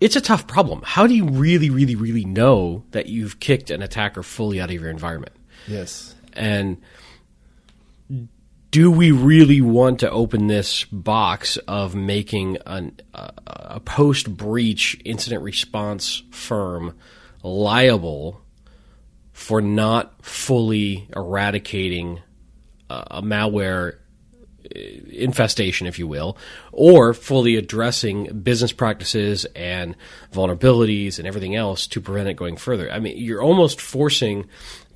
it's 0.00 0.16
a 0.16 0.20
tough 0.20 0.46
problem. 0.46 0.80
How 0.84 1.06
do 1.06 1.14
you 1.14 1.26
really, 1.26 1.70
really, 1.70 1.94
really 1.94 2.24
know 2.24 2.84
that 2.90 3.06
you've 3.06 3.38
kicked 3.38 3.70
an 3.70 3.82
attacker 3.82 4.22
fully 4.22 4.60
out 4.60 4.70
of 4.70 4.74
your 4.74 4.88
environment? 4.88 5.36
Yes. 5.68 6.14
And 6.32 6.78
do 8.70 8.90
we 8.90 9.10
really 9.10 9.60
want 9.60 10.00
to 10.00 10.10
open 10.10 10.46
this 10.46 10.84
box 10.84 11.56
of 11.68 11.94
making 11.94 12.56
an, 12.66 12.98
a, 13.12 13.32
a 13.46 13.80
post 13.80 14.34
breach 14.36 15.00
incident 15.04 15.42
response 15.42 16.22
firm 16.30 16.96
liable 17.42 18.40
for 19.32 19.60
not 19.60 20.24
fully 20.24 21.08
eradicating 21.14 22.20
a 22.90 23.22
malware 23.22 23.98
infestation, 24.74 25.86
if 25.86 25.98
you 25.98 26.06
will, 26.06 26.36
or 26.72 27.14
fully 27.14 27.56
addressing 27.56 28.40
business 28.42 28.72
practices 28.72 29.44
and 29.56 29.96
vulnerabilities 30.32 31.18
and 31.18 31.26
everything 31.26 31.56
else 31.56 31.86
to 31.88 32.00
prevent 32.00 32.28
it 32.28 32.34
going 32.34 32.56
further. 32.56 32.90
I 32.90 32.98
mean, 33.00 33.16
you're 33.18 33.42
almost 33.42 33.80
forcing 33.80 34.48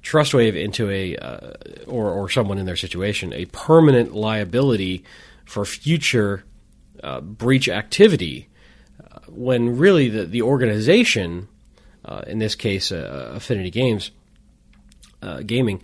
Trustwave 0.03 0.55
into 0.55 0.91
a, 0.91 1.17
uh, 1.17 1.53
or, 1.87 2.11
or 2.11 2.29
someone 2.29 2.59
in 2.59 2.67
their 2.67 2.77
situation, 2.77 3.33
a 3.33 3.47
permanent 3.47 4.15
liability 4.15 5.03
for 5.47 5.65
future 5.65 6.45
uh, 7.03 7.21
breach 7.21 7.69
activity. 7.69 8.49
Uh, 9.01 9.19
when 9.29 9.79
really 9.79 10.09
the 10.09 10.25
the 10.25 10.43
organization, 10.43 11.49
uh, 12.05 12.23
in 12.27 12.39
this 12.39 12.55
case, 12.55 12.93
uh, 12.93 13.33
Affinity 13.35 13.71
Games, 13.71 14.11
uh, 15.23 15.41
Gaming, 15.41 15.83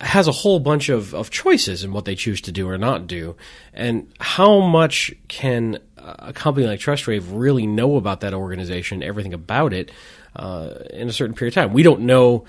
has 0.00 0.28
a 0.28 0.32
whole 0.32 0.60
bunch 0.60 0.88
of, 0.88 1.14
of 1.14 1.30
choices 1.30 1.84
in 1.84 1.92
what 1.92 2.04
they 2.04 2.14
choose 2.14 2.40
to 2.42 2.52
do 2.52 2.68
or 2.68 2.78
not 2.78 3.06
do, 3.06 3.36
and 3.72 4.12
how 4.20 4.60
much 4.60 5.12
can 5.28 5.78
a 5.96 6.32
company 6.32 6.66
like 6.66 6.80
Trustwave 6.80 7.24
really 7.30 7.66
know 7.66 7.96
about 7.96 8.20
that 8.20 8.34
organization, 8.34 9.02
everything 9.02 9.34
about 9.34 9.72
it, 9.72 9.90
uh, 10.36 10.74
in 10.90 11.08
a 11.08 11.12
certain 11.12 11.34
period 11.34 11.56
of 11.56 11.62
time? 11.62 11.72
We 11.72 11.82
don't 11.82 12.02
know 12.02 12.44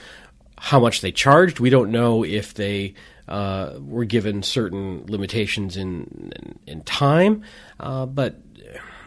how 0.57 0.79
much 0.79 1.01
they 1.01 1.11
charged. 1.11 1.59
We 1.59 1.69
don't 1.69 1.91
know 1.91 2.23
if 2.23 2.53
they 2.53 2.95
uh, 3.27 3.73
were 3.79 4.05
given 4.05 4.43
certain 4.43 5.05
limitations 5.07 5.77
in 5.77 6.31
in, 6.35 6.59
in 6.65 6.81
time. 6.81 7.43
Uh, 7.79 8.05
but 8.05 8.35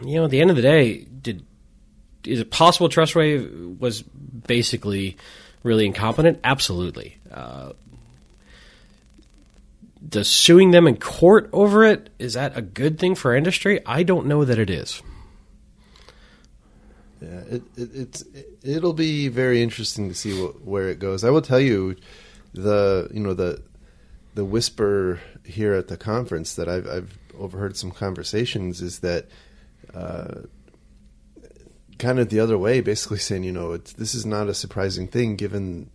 you 0.01 0.15
know, 0.15 0.25
at 0.25 0.31
the 0.31 0.41
end 0.41 0.49
of 0.49 0.55
the 0.55 0.61
day, 0.61 1.05
did 1.21 1.45
is 2.23 2.39
it 2.39 2.51
possible 2.51 2.89
Trustwave 2.89 3.79
was 3.79 4.01
basically 4.01 5.17
really 5.63 5.85
incompetent? 5.85 6.39
Absolutely. 6.43 7.17
Uh, 7.31 7.73
does 10.11 10.29
suing 10.29 10.71
them 10.71 10.87
in 10.87 10.97
court 10.97 11.49
over 11.51 11.83
it 11.83 12.09
is 12.19 12.33
that 12.33 12.55
a 12.55 12.61
good 12.61 12.99
thing 12.99 13.15
for 13.15 13.33
industry? 13.33 13.79
I 13.85 14.03
don't 14.03 14.27
know 14.27 14.45
that 14.45 14.59
it 14.59 14.69
is. 14.69 15.01
Yeah, 17.21 17.39
it, 17.49 17.63
it, 17.77 17.89
it's 17.93 18.23
it'll 18.63 18.93
be 18.93 19.27
very 19.27 19.61
interesting 19.61 20.09
to 20.09 20.15
see 20.15 20.39
what, 20.41 20.61
where 20.63 20.89
it 20.89 20.99
goes. 20.99 21.23
I 21.23 21.29
will 21.29 21.41
tell 21.41 21.59
you, 21.59 21.95
the 22.53 23.09
you 23.13 23.19
know 23.19 23.33
the 23.33 23.61
the 24.33 24.43
whisper 24.43 25.19
here 25.45 25.73
at 25.73 25.87
the 25.87 25.97
conference 25.97 26.55
that 26.55 26.67
I've, 26.67 26.87
I've 26.87 27.17
overheard 27.37 27.77
some 27.77 27.91
conversations 27.91 28.81
is 28.81 28.99
that 28.99 29.27
uh, 29.93 30.41
kind 31.99 32.19
of 32.19 32.29
the 32.29 32.39
other 32.39 32.57
way, 32.57 32.81
basically 32.81 33.17
saying 33.19 33.43
you 33.43 33.51
know 33.51 33.77
this 33.77 34.13
is 34.15 34.25
not 34.25 34.49
a 34.49 34.53
surprising 34.53 35.07
thing 35.07 35.35
given 35.35 35.89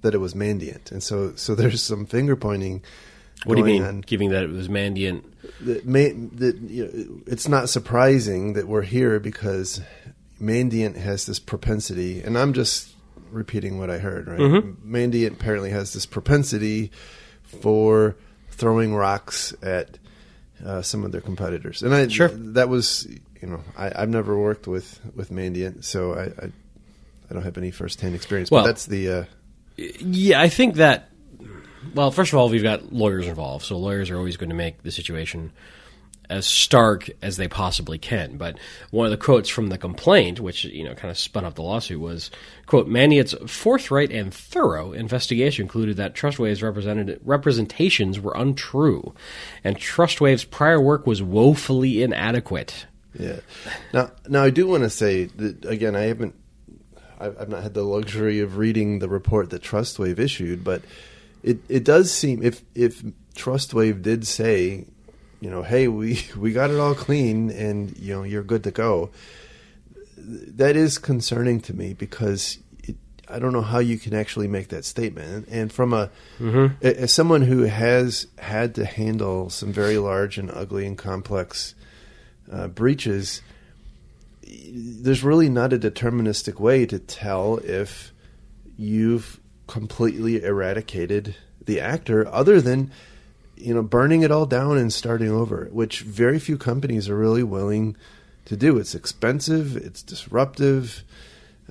that 0.00 0.14
it 0.14 0.18
was 0.18 0.34
Mandiant, 0.34 0.90
and 0.90 1.02
so 1.02 1.34
so 1.36 1.54
there's 1.54 1.82
some 1.82 2.06
finger 2.06 2.36
pointing. 2.36 2.82
What 3.44 3.54
do 3.54 3.60
you 3.60 3.66
mean, 3.66 3.82
on. 3.84 4.00
giving 4.02 4.30
that 4.30 4.44
it 4.44 4.50
was 4.50 4.68
Mandiant? 4.68 5.24
That, 5.62 5.84
that 6.38 6.56
you 6.58 6.84
know, 6.84 7.22
it's 7.26 7.48
not 7.48 7.68
surprising 7.68 8.52
that 8.54 8.66
we're 8.68 8.82
here 8.82 9.18
because 9.20 9.80
Mandiant 10.40 10.96
has 10.96 11.26
this 11.26 11.38
propensity, 11.38 12.20
and 12.22 12.36
I'm 12.38 12.52
just 12.52 12.90
repeating 13.30 13.78
what 13.78 13.90
I 13.90 13.98
heard. 13.98 14.26
Right, 14.28 14.38
Mm-hmm. 14.38 14.94
Mandiant 14.94 15.32
apparently 15.34 15.70
has 15.70 15.92
this 15.92 16.06
propensity 16.06 16.90
for 17.44 18.16
throwing 18.50 18.94
rocks 18.94 19.54
at 19.62 19.98
uh, 20.64 20.82
some 20.82 21.04
of 21.04 21.12
their 21.12 21.20
competitors, 21.22 21.82
and 21.82 21.94
I 21.94 22.08
Sure. 22.08 22.28
that 22.28 22.68
was 22.68 23.06
you 23.40 23.48
know 23.48 23.60
I, 23.76 23.90
I've 24.02 24.10
never 24.10 24.38
worked 24.38 24.66
with 24.66 25.00
with 25.14 25.30
Mandiant, 25.30 25.84
so 25.84 26.12
I 26.14 26.24
I, 26.24 26.50
I 27.30 27.32
don't 27.34 27.42
have 27.42 27.56
any 27.58 27.70
firsthand 27.70 28.14
experience. 28.14 28.50
Well- 28.50 28.62
but 28.64 28.66
that's 28.68 28.86
the 28.86 29.10
uh, 29.10 29.24
Yeah, 29.76 30.40
I 30.40 30.48
think 30.48 30.74
that. 30.76 31.09
Well, 31.94 32.10
first 32.10 32.32
of 32.32 32.38
all, 32.38 32.48
we've 32.48 32.62
got 32.62 32.92
lawyers 32.92 33.26
involved, 33.26 33.64
so 33.64 33.78
lawyers 33.78 34.10
are 34.10 34.16
always 34.16 34.36
going 34.36 34.50
to 34.50 34.56
make 34.56 34.82
the 34.82 34.90
situation 34.90 35.52
as 36.30 36.46
stark 36.46 37.10
as 37.20 37.36
they 37.36 37.48
possibly 37.48 37.98
can. 37.98 38.36
But 38.36 38.56
one 38.90 39.04
of 39.04 39.10
the 39.10 39.16
quotes 39.16 39.48
from 39.48 39.68
the 39.68 39.76
complaint, 39.76 40.38
which 40.40 40.64
you 40.64 40.84
know 40.84 40.94
kind 40.94 41.10
of 41.10 41.18
spun 41.18 41.44
up 41.44 41.56
the 41.56 41.62
lawsuit, 41.62 42.00
was 42.00 42.30
quote 42.66 42.86
Mandiant's 42.86 43.34
forthright 43.46 44.12
and 44.12 44.32
thorough 44.32 44.92
investigation 44.92 45.66
concluded 45.66 45.96
that 45.96 46.14
Trustwave's 46.14 46.62
representations 46.62 48.20
were 48.20 48.32
untrue, 48.36 49.12
and 49.64 49.76
Trustwave's 49.76 50.44
prior 50.44 50.80
work 50.80 51.06
was 51.06 51.22
woefully 51.22 52.02
inadequate. 52.02 52.86
Yeah. 53.18 53.40
Now, 53.92 54.12
now 54.28 54.44
I 54.44 54.50
do 54.50 54.68
want 54.68 54.84
to 54.84 54.90
say 54.90 55.24
that 55.24 55.64
again. 55.64 55.96
I 55.96 56.02
haven't. 56.02 56.36
I've 57.18 57.50
not 57.50 57.62
had 57.62 57.74
the 57.74 57.82
luxury 57.82 58.40
of 58.40 58.56
reading 58.56 59.00
the 59.00 59.08
report 59.08 59.50
that 59.50 59.62
Trustwave 59.62 60.18
issued, 60.18 60.64
but 60.64 60.80
it 61.42 61.58
it 61.68 61.84
does 61.84 62.10
seem 62.12 62.42
if 62.42 62.62
if 62.74 63.02
Trustwave 63.34 64.02
did 64.02 64.26
say, 64.26 64.86
you 65.40 65.50
know, 65.50 65.62
hey, 65.62 65.88
we 65.88 66.24
we 66.36 66.52
got 66.52 66.70
it 66.70 66.78
all 66.78 66.94
clean 66.94 67.50
and 67.50 67.96
you 67.98 68.14
know 68.14 68.22
you're 68.22 68.42
good 68.42 68.64
to 68.64 68.70
go. 68.70 69.10
That 70.16 70.76
is 70.76 70.98
concerning 70.98 71.60
to 71.62 71.74
me 71.74 71.94
because 71.94 72.58
it, 72.84 72.96
I 73.28 73.38
don't 73.38 73.52
know 73.52 73.62
how 73.62 73.78
you 73.78 73.98
can 73.98 74.14
actually 74.14 74.48
make 74.48 74.68
that 74.68 74.84
statement. 74.84 75.48
And 75.50 75.72
from 75.72 75.94
a 75.94 76.10
as 76.82 77.12
someone 77.12 77.42
who 77.42 77.62
has 77.62 78.26
had 78.38 78.74
to 78.74 78.84
handle 78.84 79.50
some 79.50 79.72
very 79.72 79.96
large 79.96 80.36
and 80.36 80.50
ugly 80.50 80.86
and 80.86 80.98
complex 80.98 81.74
uh, 82.52 82.68
breaches, 82.68 83.40
there's 84.42 85.24
really 85.24 85.48
not 85.48 85.72
a 85.72 85.78
deterministic 85.78 86.60
way 86.60 86.84
to 86.86 86.98
tell 86.98 87.58
if 87.58 88.12
you've 88.76 89.40
completely 89.70 90.42
eradicated 90.42 91.34
the 91.64 91.78
actor 91.80 92.26
other 92.28 92.60
than 92.60 92.90
you 93.56 93.72
know 93.74 93.82
burning 93.82 94.22
it 94.22 94.30
all 94.32 94.46
down 94.46 94.76
and 94.76 94.92
starting 94.92 95.30
over 95.30 95.68
which 95.70 96.00
very 96.00 96.38
few 96.40 96.58
companies 96.58 97.08
are 97.08 97.16
really 97.16 97.42
willing 97.44 97.96
to 98.46 98.56
do. 98.56 98.78
It's 98.78 98.94
expensive 98.94 99.76
it's 99.76 100.02
disruptive 100.02 101.04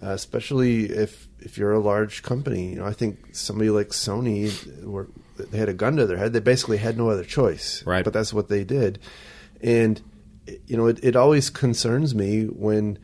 uh, 0.02 0.12
especially 0.12 0.86
if 0.86 1.28
if 1.42 1.58
you're 1.58 1.74
a 1.74 1.80
large 1.80 2.24
company. 2.24 2.70
You 2.72 2.78
know 2.80 2.86
i 2.86 2.94
think 2.94 3.36
somebody 3.36 3.70
like 3.70 3.90
sony 3.90 4.50
were 4.86 5.08
they 5.52 5.58
had 5.58 5.70
a 5.70 5.74
gun 5.74 5.96
to 5.98 6.06
their 6.06 6.18
head. 6.18 6.32
They 6.34 6.40
basically 6.54 6.78
had 6.78 6.98
no 6.98 7.10
other 7.10 7.24
choice 7.26 7.84
Right. 7.86 8.04
but 8.06 8.14
that's 8.14 8.34
what 8.34 8.48
they 8.48 8.64
did. 8.64 9.00
And 9.62 10.02
you 10.68 10.78
know 10.78 10.88
it, 10.88 11.00
it 11.04 11.16
always 11.18 11.50
concerns 11.50 12.16
me 12.16 12.46
when 12.46 12.98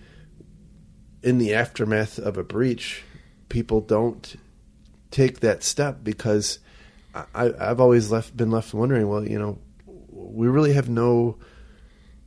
in 1.21 1.38
the 1.38 1.53
aftermath 1.53 2.17
of 2.29 2.38
a 2.38 2.43
breach 2.43 3.03
people 3.49 3.81
don't 3.81 4.36
take 5.15 5.39
that 5.39 5.63
step 5.63 5.99
because 6.04 6.60
I, 7.34 7.54
I've 7.58 7.80
always 7.80 8.12
left 8.12 8.36
been 8.36 8.51
left 8.51 8.73
wondering 8.73 9.08
well 9.08 9.25
you 9.25 9.39
know 9.39 9.60
we 10.12 10.47
really 10.47 10.73
have 10.73 10.89
no 10.89 11.38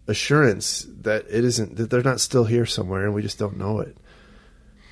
assurance 0.07 0.87
that 1.03 1.27
it 1.29 1.45
isn't 1.45 1.77
that 1.77 1.91
they're 1.91 2.03
not 2.03 2.19
still 2.19 2.45
here 2.45 2.65
somewhere 2.65 3.05
and 3.05 3.15
we 3.15 3.21
just 3.21 3.39
don't 3.39 3.59
know 3.59 3.81
it 3.81 3.97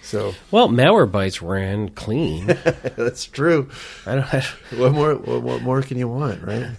so 0.03 0.35
Well, 0.53 0.69
Malwarebytes 0.69 1.43
ran 1.43 1.89
clean. 1.89 2.47
that's 2.97 3.25
true 3.25 3.71
I 4.05 4.15
don't. 4.17 4.35
I, 4.35 4.45
what 4.77 4.93
more 4.93 5.15
what, 5.15 5.43
what 5.43 5.63
more 5.63 5.81
can 5.81 5.97
you 5.97 6.07
want 6.07 6.43
right 6.43 6.77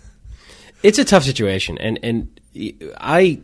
it's 0.84 1.00
a 1.00 1.06
tough 1.06 1.24
situation, 1.24 1.78
and 1.80 2.00
and 2.04 2.40
I 3.00 3.42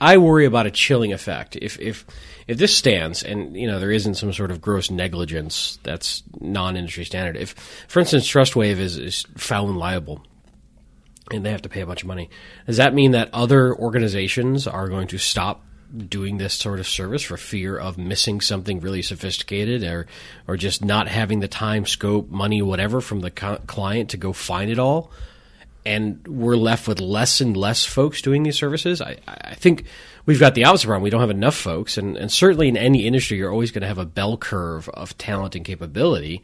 I 0.00 0.18
worry 0.18 0.44
about 0.44 0.66
a 0.66 0.70
chilling 0.70 1.12
effect 1.12 1.56
if 1.56 1.80
if 1.80 2.04
if 2.46 2.58
this 2.58 2.76
stands, 2.76 3.22
and 3.22 3.56
you 3.56 3.66
know 3.66 3.80
there 3.80 3.90
isn't 3.90 4.16
some 4.16 4.32
sort 4.32 4.50
of 4.50 4.60
gross 4.60 4.90
negligence 4.90 5.78
that's 5.82 6.22
non-industry 6.40 7.04
standard. 7.04 7.36
If, 7.36 7.52
for 7.88 8.00
instance, 8.00 8.28
Trustwave 8.28 8.78
is, 8.78 8.98
is 8.98 9.26
found 9.36 9.78
liable. 9.78 10.22
And 11.32 11.44
they 11.44 11.50
have 11.50 11.62
to 11.62 11.68
pay 11.68 11.80
a 11.80 11.86
bunch 11.86 12.02
of 12.02 12.06
money. 12.06 12.30
Does 12.68 12.76
that 12.76 12.94
mean 12.94 13.10
that 13.10 13.30
other 13.32 13.74
organizations 13.74 14.68
are 14.68 14.88
going 14.88 15.08
to 15.08 15.18
stop 15.18 15.64
doing 16.08 16.36
this 16.36 16.54
sort 16.54 16.78
of 16.78 16.86
service 16.86 17.22
for 17.22 17.36
fear 17.36 17.76
of 17.76 17.98
missing 17.98 18.40
something 18.40 18.78
really 18.78 19.02
sophisticated, 19.02 19.82
or 19.82 20.06
or 20.46 20.56
just 20.56 20.84
not 20.84 21.08
having 21.08 21.40
the 21.40 21.48
time, 21.48 21.84
scope, 21.84 22.30
money, 22.30 22.62
whatever 22.62 23.00
from 23.00 23.20
the 23.20 23.30
co- 23.32 23.58
client 23.66 24.10
to 24.10 24.16
go 24.16 24.32
find 24.32 24.70
it 24.70 24.78
all? 24.78 25.10
And 25.86 26.26
we're 26.26 26.56
left 26.56 26.88
with 26.88 27.00
less 27.00 27.40
and 27.40 27.56
less 27.56 27.84
folks 27.84 28.20
doing 28.20 28.42
these 28.42 28.56
services. 28.56 29.00
I, 29.00 29.18
I 29.28 29.54
think 29.54 29.84
we've 30.26 30.40
got 30.40 30.56
the 30.56 30.64
opposite 30.64 30.88
problem. 30.88 31.04
We 31.04 31.10
don't 31.10 31.20
have 31.20 31.30
enough 31.30 31.54
folks, 31.54 31.96
and, 31.96 32.16
and 32.16 32.30
certainly 32.30 32.68
in 32.68 32.76
any 32.76 33.06
industry, 33.06 33.38
you're 33.38 33.52
always 33.52 33.70
going 33.70 33.82
to 33.82 33.88
have 33.88 33.98
a 33.98 34.04
bell 34.04 34.36
curve 34.36 34.88
of 34.90 35.16
talent 35.16 35.54
and 35.54 35.64
capability, 35.64 36.42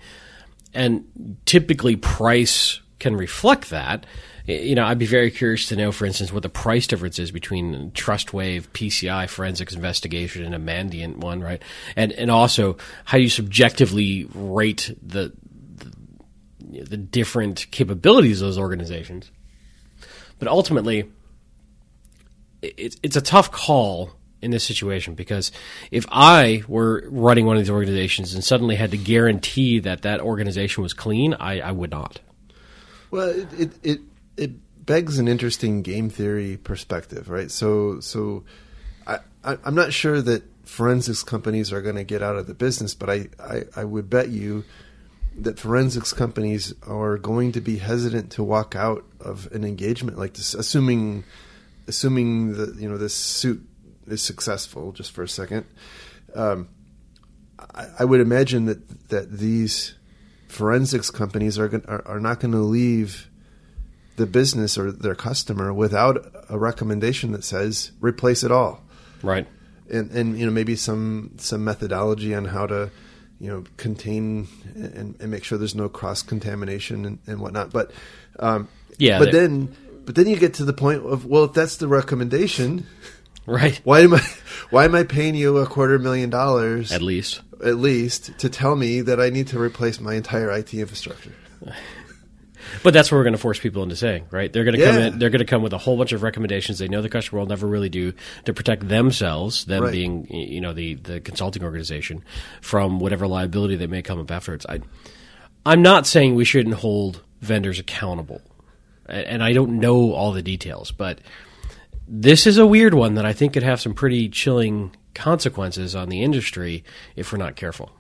and 0.73 1.37
typically 1.45 1.97
price 1.97 2.81
can 3.01 3.17
reflect 3.17 3.71
that. 3.71 4.07
You 4.47 4.75
know, 4.77 4.85
I'd 4.85 4.99
be 4.99 5.07
very 5.07 5.31
curious 5.31 5.69
to 5.69 5.77
know, 5.77 5.93
for 5.93 6.05
instance, 6.07 6.33
what 6.33 6.43
the 6.43 6.49
price 6.49 6.87
difference 6.87 7.19
is 7.19 7.31
between 7.31 7.91
Trustwave, 7.93 8.69
PCI, 8.69 9.29
Forensics 9.29 9.75
Investigation, 9.75 10.45
and 10.45 10.55
a 10.55 10.59
Mandiant 10.59 11.17
one, 11.17 11.41
right? 11.41 11.63
And 11.97 12.13
and 12.13 12.31
also 12.31 12.77
how 13.05 13.19
you 13.19 13.29
subjectively 13.29 14.29
rate 14.35 14.97
the 15.03 15.33
the 16.73 16.97
different 16.97 17.67
capabilities 17.71 18.41
of 18.41 18.49
those 18.49 18.59
organizations. 18.59 19.31
But 20.39 20.49
ultimately, 20.49 21.11
it, 22.63 22.97
it's 23.03 23.17
a 23.17 23.21
tough 23.21 23.53
call 23.53 24.13
in 24.43 24.51
this 24.51 24.65
situation 24.65 25.15
because 25.15 25.53
if 25.91 26.05
I 26.11 26.65
were 26.67 27.05
running 27.09 27.47
one 27.47 27.57
of 27.57 27.63
these 27.63 27.71
organizations 27.71 28.35
and 28.35 28.43
suddenly 28.43 28.75
had 28.75 28.91
to 28.91 28.99
guarantee 28.99 29.79
that 29.81 30.03
that 30.03 30.21
organization 30.21 30.83
was 30.83 30.93
clean, 30.93 31.35
I, 31.35 31.61
I 31.61 31.71
would 31.71 31.91
not. 31.91 32.21
Well, 33.11 33.29
it, 33.29 33.49
it 33.59 33.71
it 33.83 34.01
it 34.37 34.87
begs 34.87 35.19
an 35.19 35.29
interesting 35.29 35.83
game 35.83 36.11
theory 36.11 36.57
perspective, 36.57 37.29
right? 37.29 37.51
So 37.51 38.01
so 38.01 38.45
I, 39.07 39.19
I 39.45 39.59
I'm 39.65 39.75
not 39.75 39.93
sure 39.93 40.21
that 40.23 40.43
forensics 40.65 41.23
companies 41.23 41.73
are 41.73 41.83
going 41.83 41.97
to 41.97 42.05
get 42.05 42.23
out 42.23 42.37
of 42.37 42.47
the 42.47 42.55
business, 42.55 42.95
but 42.95 43.11
I, 43.11 43.29
I 43.39 43.63
I 43.77 43.85
would 43.85 44.11
bet 44.11 44.31
you 44.31 44.65
that 45.37 45.59
forensics 45.59 46.13
companies 46.13 46.75
are 46.87 47.17
going 47.19 47.53
to 47.53 47.61
be 47.61 47.79
hesitant 47.79 48.31
to 48.33 48.43
walk 48.43 48.75
out 48.77 49.05
of 49.21 49.51
an 49.53 49.65
engagement 49.65 50.19
like 50.19 50.35
this, 50.35 50.55
assuming 50.55 51.25
assuming 51.89 52.55
that 52.55 52.77
you 52.77 52.89
know 52.89 52.99
this 52.99 53.15
suit 53.15 53.67
is 54.07 54.23
successful, 54.23 54.93
just 54.93 55.13
for 55.13 55.23
a 55.23 55.29
second, 55.29 55.65
um, 56.35 56.69
I, 57.75 57.87
I 58.01 58.05
would 58.05 58.21
imagine 58.21 58.67
that 58.67 59.09
that 59.09 59.31
these 59.39 59.95
forensics 60.49 61.11
companies 61.11 61.59
are 61.59 61.69
gon- 61.69 61.85
are, 61.89 62.07
are 62.07 62.21
not 62.21 62.41
going 62.41 62.53
to 62.53 62.59
leave 62.59 63.29
the 64.17 64.27
business 64.27 64.77
or 64.77 64.93
their 64.93 65.15
customer 65.15 65.73
without 65.73 66.31
a 66.51 66.59
recommendation 66.59 67.33
that 67.33 67.43
says 67.43 67.93
replace 68.01 68.45
it 68.45 68.53
all 68.53 68.83
Right. 69.23 69.47
and 69.91 70.11
and 70.11 70.39
you 70.39 70.45
know 70.45 70.53
maybe 70.53 70.77
some 70.77 71.33
some 71.39 71.65
methodology 71.65 72.35
on 72.35 72.45
how 72.45 72.67
to 72.67 72.91
you 73.43 73.51
know 73.51 73.65
contain 73.77 74.47
and, 74.77 75.17
and 75.21 75.31
make 75.31 75.43
sure 75.43 75.59
there's 75.59 75.75
no 75.75 75.89
cross 75.89 76.23
contamination 76.23 77.05
and, 77.05 77.19
and 77.27 77.41
whatnot 77.41 77.73
but 77.73 77.91
um 78.39 78.69
Yeah, 78.99 79.19
but 79.19 79.33
then 79.33 79.75
but 80.07 80.15
then 80.15 80.29
you 80.29 80.37
get 80.37 80.55
to 80.55 80.65
the 80.65 80.73
point 80.73 81.05
of 81.05 81.27
well 81.27 81.45
if 81.45 81.53
that's 81.53 81.77
the 81.79 81.89
recommendation 81.89 82.87
Right. 83.47 83.81
why 83.83 84.01
am 84.03 84.15
i 84.15 84.21
why 84.71 84.85
am 84.85 84.95
i 84.95 85.03
paying 85.03 85.35
you 85.35 85.59
a 85.59 85.67
quarter 85.67 85.99
million 85.99 86.31
dollars 86.31 86.93
At 86.93 87.03
least. 87.03 87.41
at 87.65 87.77
least 87.79 88.39
to 88.39 88.49
tell 88.49 88.77
me 88.77 89.01
that 89.01 89.19
i 89.21 89.29
need 89.31 89.49
to 89.49 89.59
replace 89.59 89.99
my 89.99 90.15
entire 90.15 90.53
it 90.53 90.73
infrastructure 90.75 91.33
But 92.83 92.95
that's 92.95 93.11
what 93.11 93.19
we're 93.19 93.25
going 93.25 93.35
to 93.35 93.39
force 93.39 93.59
people 93.59 93.83
into 93.83 93.97
saying, 93.97 94.27
right? 94.31 94.53
They're 94.53 94.65
going 94.65 94.77
to 94.79 94.85
come 94.85 94.97
in. 94.97 95.19
They're 95.19 95.31
going 95.31 95.41
to 95.41 95.45
come 95.45 95.63
with 95.63 95.73
a 95.73 95.79
whole 95.79 95.97
bunch 95.97 96.13
of 96.13 96.23
recommendations 96.23 96.79
they 96.79 96.89
know 96.89 97.03
the 97.03 97.09
customer 97.09 97.41
will 97.41 97.47
never 97.47 97.67
really 97.67 97.89
do 97.89 98.13
to 98.45 98.53
protect 98.55 98.89
themselves, 98.89 99.65
them 99.67 99.83
Right. 99.85 99.93
being 99.93 100.27
you 100.31 100.61
know 100.61 100.73
the 100.73 100.95
the 100.95 101.21
consulting 101.21 101.63
organization, 101.65 102.25
from 102.61 102.99
whatever 103.01 103.27
liability 103.27 103.77
that 103.77 103.91
may 103.91 104.03
come 104.03 104.19
up 104.21 104.31
afterwards. 104.31 104.67
I, 104.69 104.81
I'm 105.65 105.83
not 105.83 106.07
saying 106.07 106.35
we 106.35 106.45
shouldn't 106.45 106.77
hold 106.77 107.23
vendors 107.41 107.79
accountable, 107.79 108.41
and 109.07 109.43
I 109.43 109.53
don't 109.53 109.79
know 109.81 110.13
all 110.13 110.33
the 110.33 110.43
details, 110.43 110.91
but 110.93 111.21
this 112.09 112.47
is 112.47 112.59
a 112.59 112.67
weird 112.67 112.95
one 112.95 113.15
that 113.15 113.25
I 113.25 113.33
think 113.33 113.53
could 113.53 113.63
have 113.63 113.81
some 113.81 113.95
pretty 113.95 114.29
chilling 114.29 114.95
consequences 115.15 115.95
on 115.95 116.09
the 116.09 116.23
industry 116.23 116.85
if 117.17 117.33
we're 117.33 117.39
not 117.39 117.55
careful. 117.57 117.91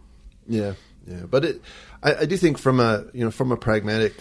Yeah, 0.49 0.75
yeah, 1.07 1.23
but 1.29 1.45
it, 1.45 1.63
I, 2.03 2.15
I 2.17 2.25
do 2.27 2.37
think 2.37 2.59
from 2.59 2.81
a 2.81 3.05
you 3.13 3.25
know 3.25 3.31
from 3.31 3.53
a 3.53 3.57
pragmatic 3.57 4.15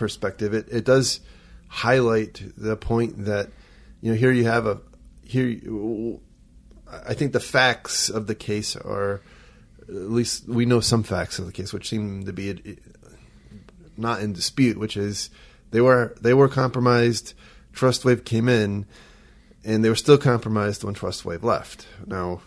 perspective, 0.00 0.54
it, 0.54 0.66
it 0.70 0.84
does 0.84 1.20
highlight 1.68 2.42
the 2.56 2.76
point 2.76 3.26
that 3.26 3.50
you 4.00 4.10
know 4.10 4.16
here 4.16 4.32
you 4.32 4.46
have 4.46 4.66
a 4.66 4.80
here. 5.22 5.60
I 6.90 7.14
think 7.14 7.32
the 7.32 7.38
facts 7.38 8.08
of 8.08 8.26
the 8.26 8.34
case 8.34 8.74
are 8.74 9.20
at 9.82 10.10
least 10.10 10.48
we 10.48 10.64
know 10.64 10.80
some 10.80 11.04
facts 11.04 11.38
of 11.38 11.46
the 11.46 11.52
case, 11.52 11.72
which 11.72 11.88
seem 11.88 12.24
to 12.24 12.32
be 12.32 12.78
not 13.96 14.22
in 14.22 14.32
dispute, 14.32 14.78
which 14.78 14.96
is 14.96 15.30
they 15.70 15.80
were 15.80 16.16
they 16.20 16.34
were 16.34 16.48
compromised. 16.48 17.34
TrustWave 17.74 18.24
came 18.24 18.48
in, 18.48 18.86
and 19.64 19.84
they 19.84 19.90
were 19.90 19.94
still 19.94 20.18
compromised 20.18 20.82
when 20.82 20.94
TrustWave 20.94 21.44
left. 21.44 21.86
Now, 22.06 22.40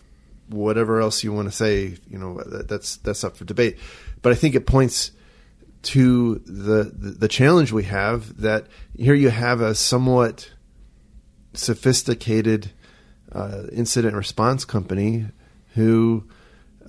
whatever 0.50 1.00
else 1.00 1.24
you 1.24 1.32
want 1.32 1.48
to 1.48 1.56
say, 1.56 1.98
you 2.10 2.18
know, 2.18 2.42
that, 2.42 2.68
that's 2.68 2.98
that's 2.98 3.24
up 3.24 3.38
for 3.38 3.46
debate. 3.46 3.78
But 4.22 4.32
I 4.32 4.36
think 4.36 4.56
it 4.56 4.66
points 4.66 5.12
to 5.84 6.36
the, 6.46 6.92
the 6.96 7.12
the 7.12 7.28
challenge 7.28 7.72
we 7.72 7.84
have 7.84 8.42
that 8.42 8.68
here 8.98 9.14
you 9.14 9.30
have 9.30 9.62
a 9.62 9.76
somewhat 9.76 10.50
sophisticated 11.54 12.72
uh, 13.32 13.64
incident 13.72 14.16
response 14.16 14.66
company 14.66 15.26
who 15.76 16.24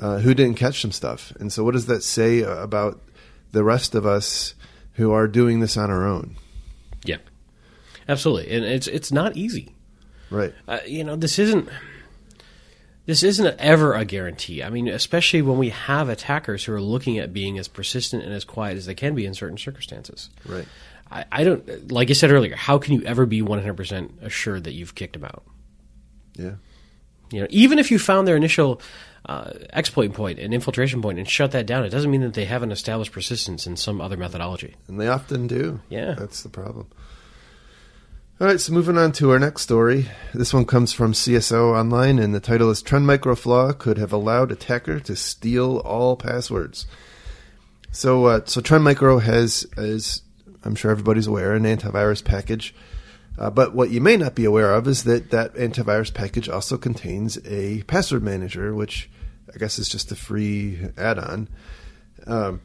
uh, 0.00 0.18
who 0.18 0.34
didn't 0.34 0.56
catch 0.56 0.80
some 0.80 0.92
stuff. 0.92 1.32
And 1.38 1.52
so, 1.52 1.64
what 1.64 1.72
does 1.72 1.86
that 1.86 2.02
say 2.02 2.40
about 2.40 3.00
the 3.52 3.64
rest 3.64 3.94
of 3.94 4.06
us 4.06 4.54
who 4.94 5.12
are 5.12 5.28
doing 5.28 5.60
this 5.60 5.76
on 5.76 5.90
our 5.90 6.06
own? 6.06 6.36
Yeah, 7.04 7.18
absolutely, 8.08 8.54
and 8.54 8.64
it's 8.64 8.86
it's 8.86 9.12
not 9.12 9.36
easy. 9.36 9.74
Right. 10.30 10.54
uh, 10.66 10.78
you 10.86 11.04
know, 11.04 11.16
this 11.16 11.38
isn't 11.38 11.68
this 13.06 13.22
isn't 13.22 13.58
ever 13.58 13.94
a 13.94 14.04
guarantee. 14.04 14.62
I 14.62 14.70
mean, 14.70 14.88
especially 14.88 15.42
when 15.42 15.58
we 15.58 15.70
have 15.70 16.08
attackers 16.08 16.64
who 16.64 16.72
are 16.72 16.80
looking 16.80 17.18
at 17.18 17.32
being 17.32 17.58
as 17.58 17.68
persistent 17.68 18.22
and 18.22 18.32
as 18.32 18.44
quiet 18.44 18.76
as 18.76 18.86
they 18.86 18.94
can 18.94 19.14
be 19.14 19.26
in 19.26 19.34
certain 19.34 19.58
circumstances. 19.58 20.30
Right. 20.46 20.66
I, 21.10 21.24
I 21.30 21.44
don't, 21.44 21.92
like 21.92 22.10
I 22.10 22.14
said 22.14 22.30
earlier, 22.30 22.56
how 22.56 22.78
can 22.78 22.94
you 22.94 23.02
ever 23.02 23.26
be 23.26 23.42
100% 23.42 24.22
assured 24.22 24.64
that 24.64 24.72
you've 24.72 24.94
kicked 24.94 25.14
them 25.14 25.24
out? 25.24 25.42
Yeah. 26.34 26.54
You 27.30 27.40
know, 27.42 27.46
even 27.50 27.78
if 27.78 27.90
you 27.90 27.98
found 27.98 28.26
their 28.26 28.36
initial 28.36 28.80
uh, 29.26 29.50
exploit 29.72 30.12
point 30.12 30.38
and 30.38 30.54
infiltration 30.54 31.02
point 31.02 31.18
and 31.18 31.28
shut 31.28 31.52
that 31.52 31.66
down, 31.66 31.84
it 31.84 31.90
doesn't 31.90 32.10
mean 32.10 32.22
that 32.22 32.34
they 32.34 32.44
haven't 32.46 32.72
established 32.72 33.12
persistence 33.12 33.66
in 33.66 33.76
some 33.76 34.00
other 34.00 34.16
methodology. 34.16 34.76
And 34.88 35.00
they 35.00 35.08
often 35.08 35.46
do. 35.46 35.80
Yeah. 35.90 36.14
That's 36.14 36.42
the 36.42 36.48
problem. 36.48 36.88
All 38.40 38.48
right, 38.48 38.60
so 38.60 38.72
moving 38.72 38.98
on 38.98 39.12
to 39.12 39.30
our 39.30 39.38
next 39.38 39.62
story. 39.62 40.08
This 40.34 40.52
one 40.52 40.64
comes 40.64 40.92
from 40.92 41.12
CSO 41.12 41.72
Online, 41.78 42.18
and 42.18 42.34
the 42.34 42.40
title 42.40 42.68
is 42.68 42.82
Trend 42.82 43.06
Micro 43.06 43.36
Flaw 43.36 43.72
Could 43.72 43.96
Have 43.96 44.12
Allowed 44.12 44.50
Attacker 44.50 44.98
to 44.98 45.14
Steal 45.14 45.76
All 45.84 46.16
Passwords. 46.16 46.84
So, 47.92 48.24
uh, 48.24 48.40
so 48.44 48.60
Trend 48.60 48.82
Micro 48.82 49.20
has, 49.20 49.64
as 49.76 50.22
I'm 50.64 50.74
sure 50.74 50.90
everybody's 50.90 51.28
aware, 51.28 51.54
an 51.54 51.62
antivirus 51.62 52.24
package. 52.24 52.74
Uh, 53.38 53.50
but 53.50 53.72
what 53.72 53.90
you 53.90 54.00
may 54.00 54.16
not 54.16 54.34
be 54.34 54.46
aware 54.46 54.74
of 54.74 54.88
is 54.88 55.04
that 55.04 55.30
that 55.30 55.54
antivirus 55.54 56.12
package 56.12 56.48
also 56.48 56.76
contains 56.76 57.38
a 57.46 57.84
password 57.84 58.24
manager, 58.24 58.74
which 58.74 59.08
I 59.54 59.58
guess 59.58 59.78
is 59.78 59.88
just 59.88 60.10
a 60.10 60.16
free 60.16 60.80
add 60.96 61.20
on. 61.20 61.48
Um, 62.26 62.62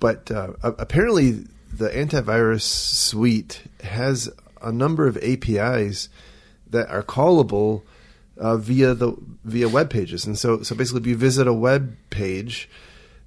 but 0.00 0.30
uh, 0.30 0.52
apparently 0.62 1.46
the 1.72 1.88
antivirus 1.88 2.60
suite 2.60 3.62
has 3.82 4.30
a 4.62 4.72
number 4.72 5.06
of 5.06 5.16
APIs 5.18 6.08
that 6.70 6.88
are 6.88 7.02
callable 7.02 7.82
uh, 8.38 8.56
via 8.56 8.94
the 8.94 9.14
via 9.44 9.68
web 9.68 9.90
pages, 9.90 10.24
and 10.24 10.38
so 10.38 10.62
so 10.62 10.74
basically, 10.74 11.02
if 11.02 11.06
you 11.06 11.16
visit 11.16 11.46
a 11.46 11.52
web 11.52 11.96
page, 12.10 12.68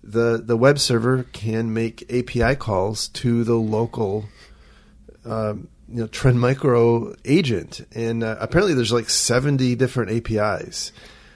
the 0.04 0.41
the 0.43 0.58
web 0.58 0.80
server 0.80 1.24
can 1.32 1.74
make 1.74 2.04
API 2.12 2.56
calls 2.56 3.08
to 3.10 3.43
the 3.43 3.56
local 3.56 4.26
um, 5.26 5.67
you 5.88 6.02
know 6.02 6.08
Trend 6.08 6.39
Micro 6.39 7.15
agent, 7.24 7.86
and 7.93 8.24
uh, 8.24 8.36
apparently 8.39 8.74
there's 8.74 8.91
like 8.91 9.10
70 9.10 9.76
different 9.76 10.12
APIs. 10.12 10.91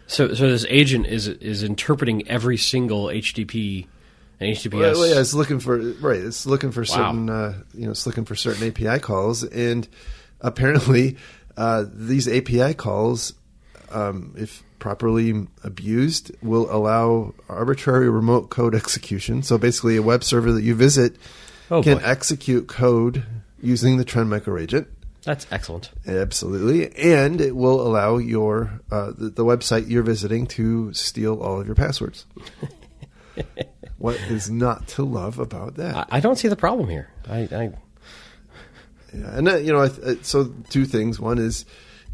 So, 0.08 0.34
so 0.34 0.50
this 0.50 0.66
agent 0.70 1.06
is 1.06 1.28
is 1.28 1.64
interpreting 1.64 2.28
every 2.28 2.58
single 2.58 3.06
HTTP 3.06 3.88
and 4.40 4.56
HTTPS. 4.56 4.94
Well, 4.96 5.08
yeah, 5.08 5.20
it's 5.20 5.34
looking 5.34 5.60
for 5.60 5.78
right. 5.78 6.20
It's 6.20 6.46
looking 6.46 6.72
for 6.72 6.86
certain, 6.86 7.30
uh, 7.30 7.62
you 7.74 7.86
know, 7.86 7.92
it's 7.92 8.06
looking 8.06 8.26
for 8.26 8.36
certain 8.36 8.68
API 8.68 9.00
calls, 9.00 9.44
and 9.44 9.88
apparently, 10.42 11.18
uh, 11.58 11.86
these 11.92 12.28
API 12.28 12.74
calls, 12.74 13.34
um, 13.92 14.34
if 14.38 14.64
properly 14.80 15.48
abused, 15.64 16.32
will 16.42 16.74
allow 16.74 17.34
arbitrary 17.50 18.10
remote 18.10 18.50
code 18.50 18.74
execution. 18.76 19.44
So 19.44 19.58
basically, 19.58 19.98
a 19.98 20.02
web 20.02 20.24
server 20.24 20.52
that 20.54 20.64
you 20.64 20.74
visit 20.76 21.18
Oh, 21.72 21.84
can 21.84 21.98
boy. 21.98 22.04
execute 22.06 22.68
code 22.68 23.24
using 23.62 23.98
the 23.98 24.06
Trend 24.06 24.30
Micro 24.30 24.58
agent. 24.58 24.88
That's 25.24 25.46
excellent. 25.52 25.92
Absolutely, 26.08 26.96
and 26.96 27.42
it 27.42 27.56
will 27.56 27.82
allow 27.86 28.18
your 28.18 28.80
uh, 28.90 29.12
the, 29.16 29.30
the 29.30 29.44
website 29.44 29.90
you're 29.90 30.02
visiting 30.02 30.48
to 30.48 30.94
steal 30.94 31.42
all 31.42 31.60
of 31.60 31.68
your 31.68 31.76
passwords. 31.76 32.26
what 34.00 34.16
is 34.16 34.50
not 34.50 34.88
to 34.88 35.04
love 35.04 35.40
about 35.40 35.76
that? 35.76 35.96
I, 35.96 36.18
I 36.18 36.20
don't 36.22 36.38
see 36.38 36.48
the 36.48 36.56
problem 36.56 36.90
here. 36.90 37.10
I, 37.30 37.40
I 37.52 37.72
Yeah, 39.14 39.38
and 39.38 39.48
uh, 39.48 39.58
you 39.58 39.74
know, 39.74 39.82
uh, 39.82 40.16
so 40.22 40.54
two 40.70 40.86
things. 40.86 41.20
One 41.20 41.38
is, 41.38 41.66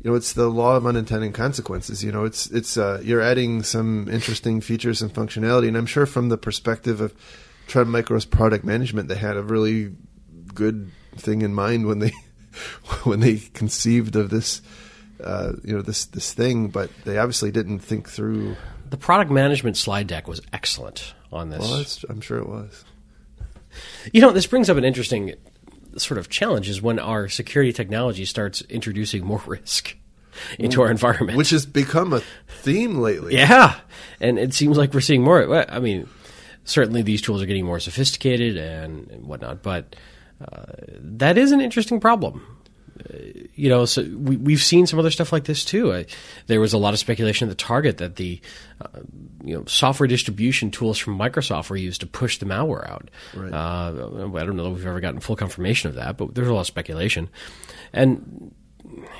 you 0.03 0.09
know, 0.09 0.17
it's 0.17 0.33
the 0.33 0.49
law 0.49 0.75
of 0.75 0.87
unintended 0.87 1.35
consequences. 1.35 2.03
You 2.03 2.11
know, 2.11 2.25
it's 2.25 2.47
it's 2.47 2.75
uh, 2.75 3.01
you're 3.03 3.21
adding 3.21 3.61
some 3.61 4.09
interesting 4.09 4.61
features 4.61 5.01
and 5.03 5.13
functionality, 5.13 5.67
and 5.67 5.77
I'm 5.77 5.85
sure 5.85 6.07
from 6.07 6.29
the 6.29 6.37
perspective 6.37 7.01
of 7.01 7.13
Trend 7.67 7.91
Micro's 7.91 8.25
product 8.25 8.65
management, 8.65 9.07
they 9.07 9.15
had 9.15 9.37
a 9.37 9.43
really 9.43 9.95
good 10.53 10.91
thing 11.15 11.43
in 11.43 11.53
mind 11.53 11.85
when 11.85 11.99
they 11.99 12.13
when 13.03 13.19
they 13.19 13.37
conceived 13.53 14.15
of 14.15 14.31
this. 14.31 14.61
Uh, 15.23 15.53
you 15.63 15.73
know 15.73 15.81
this 15.81 16.05
this 16.05 16.33
thing, 16.33 16.67
but 16.67 16.89
they 17.05 17.19
obviously 17.19 17.51
didn't 17.51 17.79
think 17.79 18.09
through. 18.09 18.55
the 18.89 18.97
product 18.97 19.31
management 19.31 19.77
slide 19.77 20.07
deck 20.07 20.27
was 20.27 20.41
excellent 20.51 21.14
on 21.31 21.49
this. 21.49 21.59
Well, 22.03 22.11
I'm 22.11 22.21
sure 22.21 22.37
it 22.39 22.47
was. 22.47 22.85
You 24.13 24.21
know, 24.21 24.31
this 24.31 24.47
brings 24.47 24.69
up 24.69 24.77
an 24.77 24.85
interesting 24.85 25.35
sort 25.97 26.17
of 26.17 26.29
challenge 26.29 26.69
is 26.69 26.81
when 26.81 26.99
our 26.99 27.29
security 27.29 27.71
technology 27.71 28.25
starts 28.25 28.61
introducing 28.63 29.25
more 29.25 29.41
risk 29.47 29.95
into 30.59 30.81
our 30.81 30.91
environment. 30.91 31.37
Which 31.37 31.51
has 31.51 31.65
become 31.65 32.13
a 32.13 32.21
theme 32.47 32.97
lately. 32.97 33.35
yeah, 33.35 33.79
and 34.19 34.37
it 34.37 34.53
seems 34.53 34.77
like 34.77 34.93
we're 34.93 35.01
seeing 35.01 35.23
more. 35.23 35.69
I 35.71 35.79
mean, 35.79 36.09
certainly 36.65 37.01
these 37.01 37.21
tools 37.21 37.41
are 37.41 37.45
getting 37.45 37.65
more 37.65 37.79
sophisticated 37.79 38.57
and, 38.57 39.25
whatnot, 39.25 39.63
but 39.63 39.95
uh, 40.41 40.65
that 40.99 41.37
is 41.37 41.51
an 41.51 41.61
interesting 41.61 41.99
problem. 41.99 42.45
Uh, 42.99 43.17
You 43.55 43.69
know, 43.69 43.85
so 43.85 44.03
we, 44.03 44.35
we've 44.35 44.61
seen 44.61 44.85
some 44.85 44.99
other 44.99 45.11
stuff 45.11 45.31
like 45.31 45.45
this 45.45 45.63
too. 45.63 45.93
I, 45.93 46.05
there 46.47 46.59
was 46.59 46.73
a 46.73 46.77
lot 46.77 46.93
of 46.93 46.99
speculation 46.99 47.47
at 47.47 47.57
the 47.57 47.63
Target 47.63 47.97
that 47.99 48.17
the, 48.17 48.41
uh, 48.81 48.99
you 49.43 49.55
know, 49.55 49.63
software 49.65 50.07
distribution 50.07 50.71
tools 50.71 50.97
from 50.97 51.17
Microsoft 51.17 51.69
were 51.69 51.77
used 51.77 52.01
to 52.01 52.07
push 52.07 52.37
the 52.37 52.45
malware 52.45 52.89
out. 52.89 53.09
Right. 53.33 53.53
Uh, 53.53 54.09
I 54.35 54.45
don't 54.45 54.57
know 54.57 54.71
if 54.71 54.77
we've 54.77 54.87
ever 54.87 54.99
gotten 54.99 55.21
full 55.21 55.37
confirmation 55.37 55.89
of 55.89 55.95
that, 55.95 56.17
but 56.17 56.35
there's 56.35 56.49
a 56.49 56.53
lot 56.53 56.61
of 56.61 56.67
speculation. 56.67 57.29
And 57.93 58.53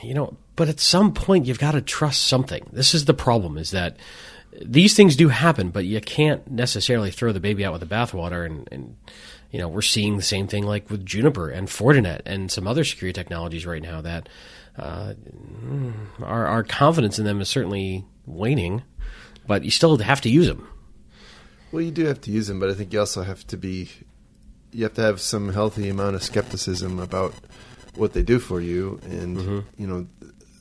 you 0.03 0.13
know, 0.13 0.37
but 0.55 0.69
at 0.69 0.79
some 0.79 1.13
point 1.13 1.45
you've 1.45 1.59
got 1.59 1.71
to 1.71 1.81
trust 1.81 2.23
something. 2.23 2.67
This 2.73 2.93
is 2.93 3.05
the 3.05 3.13
problem: 3.13 3.57
is 3.57 3.71
that 3.71 3.97
these 4.61 4.95
things 4.95 5.15
do 5.15 5.29
happen, 5.29 5.69
but 5.69 5.85
you 5.85 5.99
can't 6.01 6.49
necessarily 6.49 7.11
throw 7.11 7.31
the 7.31 7.39
baby 7.39 7.65
out 7.65 7.73
with 7.73 7.81
the 7.81 7.95
bathwater. 7.95 8.45
And, 8.45 8.67
and 8.71 8.97
you 9.51 9.59
know, 9.59 9.67
we're 9.67 9.81
seeing 9.81 10.17
the 10.17 10.23
same 10.23 10.47
thing 10.47 10.65
like 10.65 10.89
with 10.89 11.05
Juniper 11.05 11.49
and 11.49 11.67
Fortinet 11.67 12.21
and 12.25 12.51
some 12.51 12.67
other 12.67 12.83
security 12.83 13.13
technologies 13.13 13.65
right 13.65 13.81
now 13.81 14.01
that 14.01 14.29
uh, 14.77 15.13
our, 16.21 16.45
our 16.47 16.63
confidence 16.63 17.17
in 17.19 17.25
them 17.25 17.41
is 17.41 17.49
certainly 17.49 18.05
waning, 18.25 18.83
but 19.47 19.63
you 19.63 19.71
still 19.71 19.97
have 19.97 20.21
to 20.21 20.29
use 20.29 20.47
them. 20.47 20.67
Well, 21.71 21.81
you 21.81 21.91
do 21.91 22.05
have 22.05 22.21
to 22.21 22.31
use 22.31 22.47
them, 22.47 22.59
but 22.59 22.69
I 22.69 22.73
think 22.73 22.93
you 22.93 22.99
also 22.99 23.23
have 23.23 23.45
to 23.47 23.57
be, 23.57 23.89
you 24.71 24.83
have 24.83 24.93
to 24.95 25.01
have 25.01 25.19
some 25.21 25.53
healthy 25.53 25.89
amount 25.89 26.15
of 26.15 26.23
skepticism 26.23 26.99
about 26.99 27.33
what 27.95 28.13
they 28.13 28.23
do 28.23 28.39
for 28.39 28.59
you, 28.61 28.99
and 29.03 29.37
mm-hmm. 29.37 29.59
you 29.77 29.87
know 29.87 30.07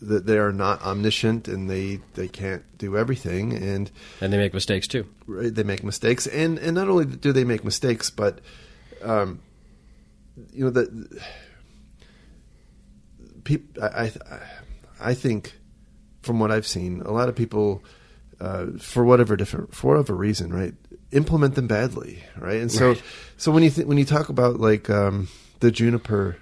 that 0.08 0.26
they 0.26 0.38
are 0.38 0.52
not 0.52 0.82
omniscient 0.82 1.48
and 1.48 1.68
they, 1.68 2.00
they 2.14 2.28
can't 2.28 2.62
do 2.78 2.96
everything, 2.96 3.52
and 3.52 3.90
and 4.20 4.32
they 4.32 4.38
make 4.38 4.54
mistakes 4.54 4.86
too. 4.86 5.06
Right, 5.26 5.54
they 5.54 5.62
make 5.62 5.82
mistakes, 5.82 6.26
and 6.26 6.58
and 6.58 6.74
not 6.74 6.88
only 6.88 7.06
do 7.06 7.32
they 7.32 7.44
make 7.44 7.64
mistakes, 7.64 8.10
but 8.10 8.40
um, 9.02 9.40
you 10.52 10.64
know 10.64 10.70
that 10.70 11.22
people, 13.44 13.82
I, 13.82 13.86
I, 13.86 14.12
I 15.00 15.14
think, 15.14 15.54
from 16.22 16.40
what 16.40 16.50
I've 16.50 16.66
seen, 16.66 17.02
a 17.02 17.12
lot 17.12 17.28
of 17.28 17.36
people, 17.36 17.84
uh, 18.40 18.66
for 18.78 19.04
whatever 19.04 19.36
different, 19.36 19.74
for 19.74 19.88
whatever 19.92 20.14
reason, 20.14 20.52
right, 20.52 20.74
implement 21.12 21.54
them 21.54 21.66
badly, 21.66 22.24
right? 22.38 22.60
And 22.60 22.72
so, 22.72 22.90
right. 22.90 23.02
so 23.36 23.52
when 23.52 23.62
you 23.62 23.70
th- 23.70 23.86
when 23.86 23.98
you 23.98 24.04
talk 24.04 24.28
about 24.28 24.58
like 24.58 24.90
um, 24.90 25.28
the 25.60 25.70
Juniper 25.70 26.36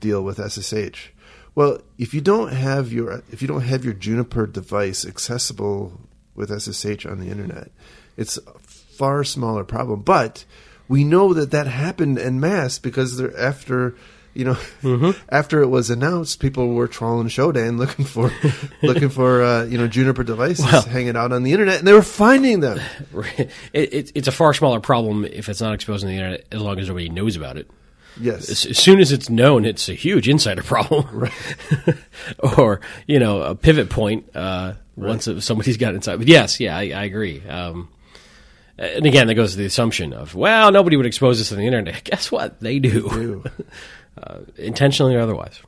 deal 0.00 0.22
with 0.22 0.38
SSH, 0.38 1.10
well, 1.54 1.80
if 1.98 2.14
you 2.14 2.20
don't 2.20 2.52
have 2.52 2.92
your 2.92 3.22
if 3.30 3.42
you 3.42 3.48
don't 3.48 3.62
have 3.62 3.84
your 3.84 3.94
Juniper 3.94 4.46
device 4.46 5.06
accessible 5.06 6.00
with 6.34 6.50
SSH 6.50 7.06
on 7.06 7.20
the 7.20 7.28
internet, 7.28 7.70
it's 8.16 8.38
a 8.38 8.58
far 8.58 9.24
smaller 9.24 9.64
problem. 9.64 10.02
But 10.02 10.44
we 10.88 11.04
know 11.04 11.32
that 11.34 11.50
that 11.52 11.66
happened 11.66 12.18
en 12.18 12.40
masse 12.40 12.78
because 12.78 13.20
after 13.20 13.94
you 14.34 14.44
know, 14.44 14.54
mm-hmm. 14.82 15.10
after 15.28 15.62
it 15.62 15.68
was 15.68 15.90
announced, 15.90 16.40
people 16.40 16.74
were 16.74 16.88
trawling 16.88 17.28
Shodan 17.28 17.78
looking 17.78 18.04
for 18.04 18.32
looking 18.82 19.08
for 19.08 19.42
uh, 19.42 19.64
you 19.64 19.78
know 19.78 19.86
Juniper 19.86 20.24
devices 20.24 20.64
well, 20.64 20.82
hanging 20.82 21.16
out 21.16 21.32
on 21.32 21.44
the 21.44 21.52
internet, 21.52 21.78
and 21.78 21.86
they 21.86 21.92
were 21.92 22.02
finding 22.02 22.60
them. 22.60 22.80
It, 23.72 23.92
it, 23.92 24.12
it's 24.14 24.28
a 24.28 24.32
far 24.32 24.54
smaller 24.54 24.80
problem 24.80 25.24
if 25.24 25.48
it's 25.48 25.60
not 25.60 25.74
exposed 25.74 26.04
on 26.04 26.10
the 26.10 26.16
internet, 26.16 26.44
as 26.52 26.60
long 26.60 26.78
as 26.78 26.88
nobody 26.88 27.08
knows 27.08 27.36
about 27.36 27.56
it. 27.56 27.68
Yes. 28.20 28.66
As, 28.66 28.78
soon 28.78 29.00
as 29.00 29.12
it's 29.12 29.28
known, 29.28 29.64
it's 29.64 29.88
a 29.88 29.94
huge 29.94 30.28
insider 30.28 30.62
problem. 30.64 31.06
Right. 31.12 31.96
or 32.58 32.80
you 33.06 33.18
know, 33.18 33.42
a 33.42 33.54
pivot 33.54 33.90
point 33.90 34.34
uh, 34.34 34.74
right. 34.96 35.08
once 35.08 35.28
somebody's 35.44 35.76
got 35.76 35.94
inside. 35.94 36.16
But 36.16 36.28
yes, 36.28 36.60
yeah, 36.60 36.76
I, 36.76 36.90
I 36.90 37.04
agree. 37.04 37.46
Um, 37.46 37.88
and 38.76 39.06
again, 39.06 39.28
that 39.28 39.34
goes 39.34 39.52
to 39.52 39.58
the 39.58 39.66
assumption 39.66 40.12
of, 40.12 40.34
well, 40.34 40.72
nobody 40.72 40.96
would 40.96 41.06
expose 41.06 41.38
this 41.38 41.52
on 41.52 41.58
the 41.58 41.66
internet. 41.66 42.02
Guess 42.04 42.32
what? 42.32 42.60
They 42.60 42.78
do. 42.78 43.08
They 43.08 43.16
do 43.16 43.44
uh, 44.22 44.38
intentionally 44.56 45.14
or 45.14 45.20
otherwise. 45.20 45.60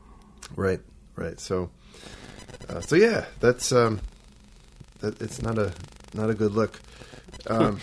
Right, 0.57 0.81
right. 1.15 1.39
So, 1.39 1.71
uh, 2.69 2.81
so 2.81 2.97
yeah, 2.97 3.27
that's 3.41 3.71
um, 3.73 4.01
that, 5.01 5.21
it's 5.21 5.43
not 5.43 5.59
a 5.59 5.73
not 6.15 6.31
a 6.31 6.35
good 6.35 6.53
look. 6.53 6.81
Um, 7.49 7.81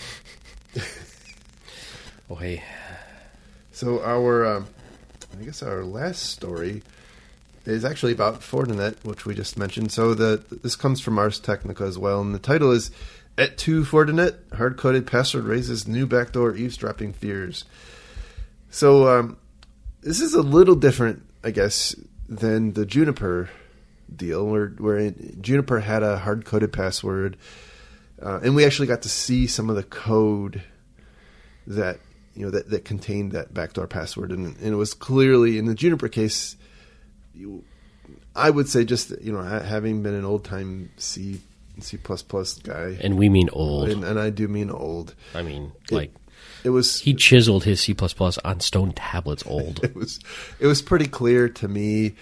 oh 2.30 2.36
hey. 2.36 2.64
So 3.74 4.04
our, 4.04 4.46
um, 4.46 4.68
I 5.40 5.44
guess 5.44 5.64
our 5.64 5.84
last 5.84 6.30
story 6.30 6.84
is 7.66 7.84
actually 7.84 8.12
about 8.12 8.42
Fortinet, 8.42 9.04
which 9.04 9.26
we 9.26 9.34
just 9.34 9.58
mentioned. 9.58 9.92
So 9.92 10.14
the 10.14 10.44
this 10.62 10.76
comes 10.76 11.02
from 11.02 11.18
Ars 11.18 11.40
Technica 11.40 11.84
as 11.84 11.98
well, 11.98 12.22
and 12.22 12.36
the 12.36 12.40
title 12.40 12.72
is 12.72 12.92
"Et 13.36 13.58
tu 13.58 13.84
Fortinet: 13.84 14.36
Hard-coded 14.54 15.08
password 15.08 15.46
raises 15.46 15.88
new 15.88 16.06
backdoor 16.06 16.56
eavesdropping 16.56 17.14
fears." 17.14 17.66
So 18.70 19.08
um, 19.08 19.38
this 20.02 20.22
is 20.22 20.36
a 20.36 20.44
little 20.44 20.76
different, 20.76 21.24
I 21.44 21.50
guess, 21.50 21.96
than 22.30 22.74
the 22.74 22.86
Juniper 22.86 23.50
deal, 24.16 24.46
where 24.46 24.68
where 24.78 25.10
Juniper 25.42 25.80
had 25.80 26.04
a 26.04 26.20
hard 26.20 26.46
coded 26.46 26.74
password, 26.74 27.38
uh, 28.22 28.40
and 28.44 28.56
we 28.56 28.66
actually 28.66 28.88
got 28.88 29.02
to 29.02 29.10
see 29.10 29.48
some 29.48 29.72
of 29.72 29.76
the 29.76 29.84
code 29.84 30.62
that 31.66 31.98
you 32.36 32.46
know 32.46 32.52
that, 32.52 32.70
that 32.70 32.86
contained 32.86 33.32
that 33.34 33.54
backdoor 33.54 33.88
password, 33.88 34.32
and, 34.32 34.58
and 34.58 34.68
it 34.68 34.76
was 34.76 34.94
clearly 34.94 35.58
in 35.58 35.66
the 35.66 35.76
Juniper 35.76 36.08
case. 36.08 36.56
You, 37.36 37.64
I 38.36 38.50
would 38.50 38.68
say 38.68 38.86
just 38.86 39.12
you 39.22 39.32
know 39.32 39.44
having 39.44 40.04
been 40.04 40.14
an 40.14 40.26
old 40.26 40.44
time 40.44 40.92
C 40.98 41.42
C 41.80 41.98
plus 41.98 42.22
plus 42.24 42.56
guy, 42.56 42.98
and 43.02 43.18
we 43.18 43.30
mean 43.30 43.50
old, 43.54 43.90
and, 43.90 44.04
and 44.04 44.20
I 44.20 44.30
do 44.30 44.48
mean 44.48 44.70
old. 44.70 45.16
I 45.34 45.42
mean 45.42 45.72
like 45.92 46.14
it 46.64 46.70
was 46.70 47.00
he 47.00 47.14
chiseled 47.14 47.66
his 47.66 47.82
C 47.82 47.96
on 48.44 48.60
stone 48.60 48.94
tablets 48.94 49.44
old. 49.46 49.80
It 49.84 49.96
was 49.96 50.20
it 50.60 50.68
was 50.68 50.82
pretty 50.82 51.08
clear 51.08 51.50
to 51.50 51.68
me 51.68 52.16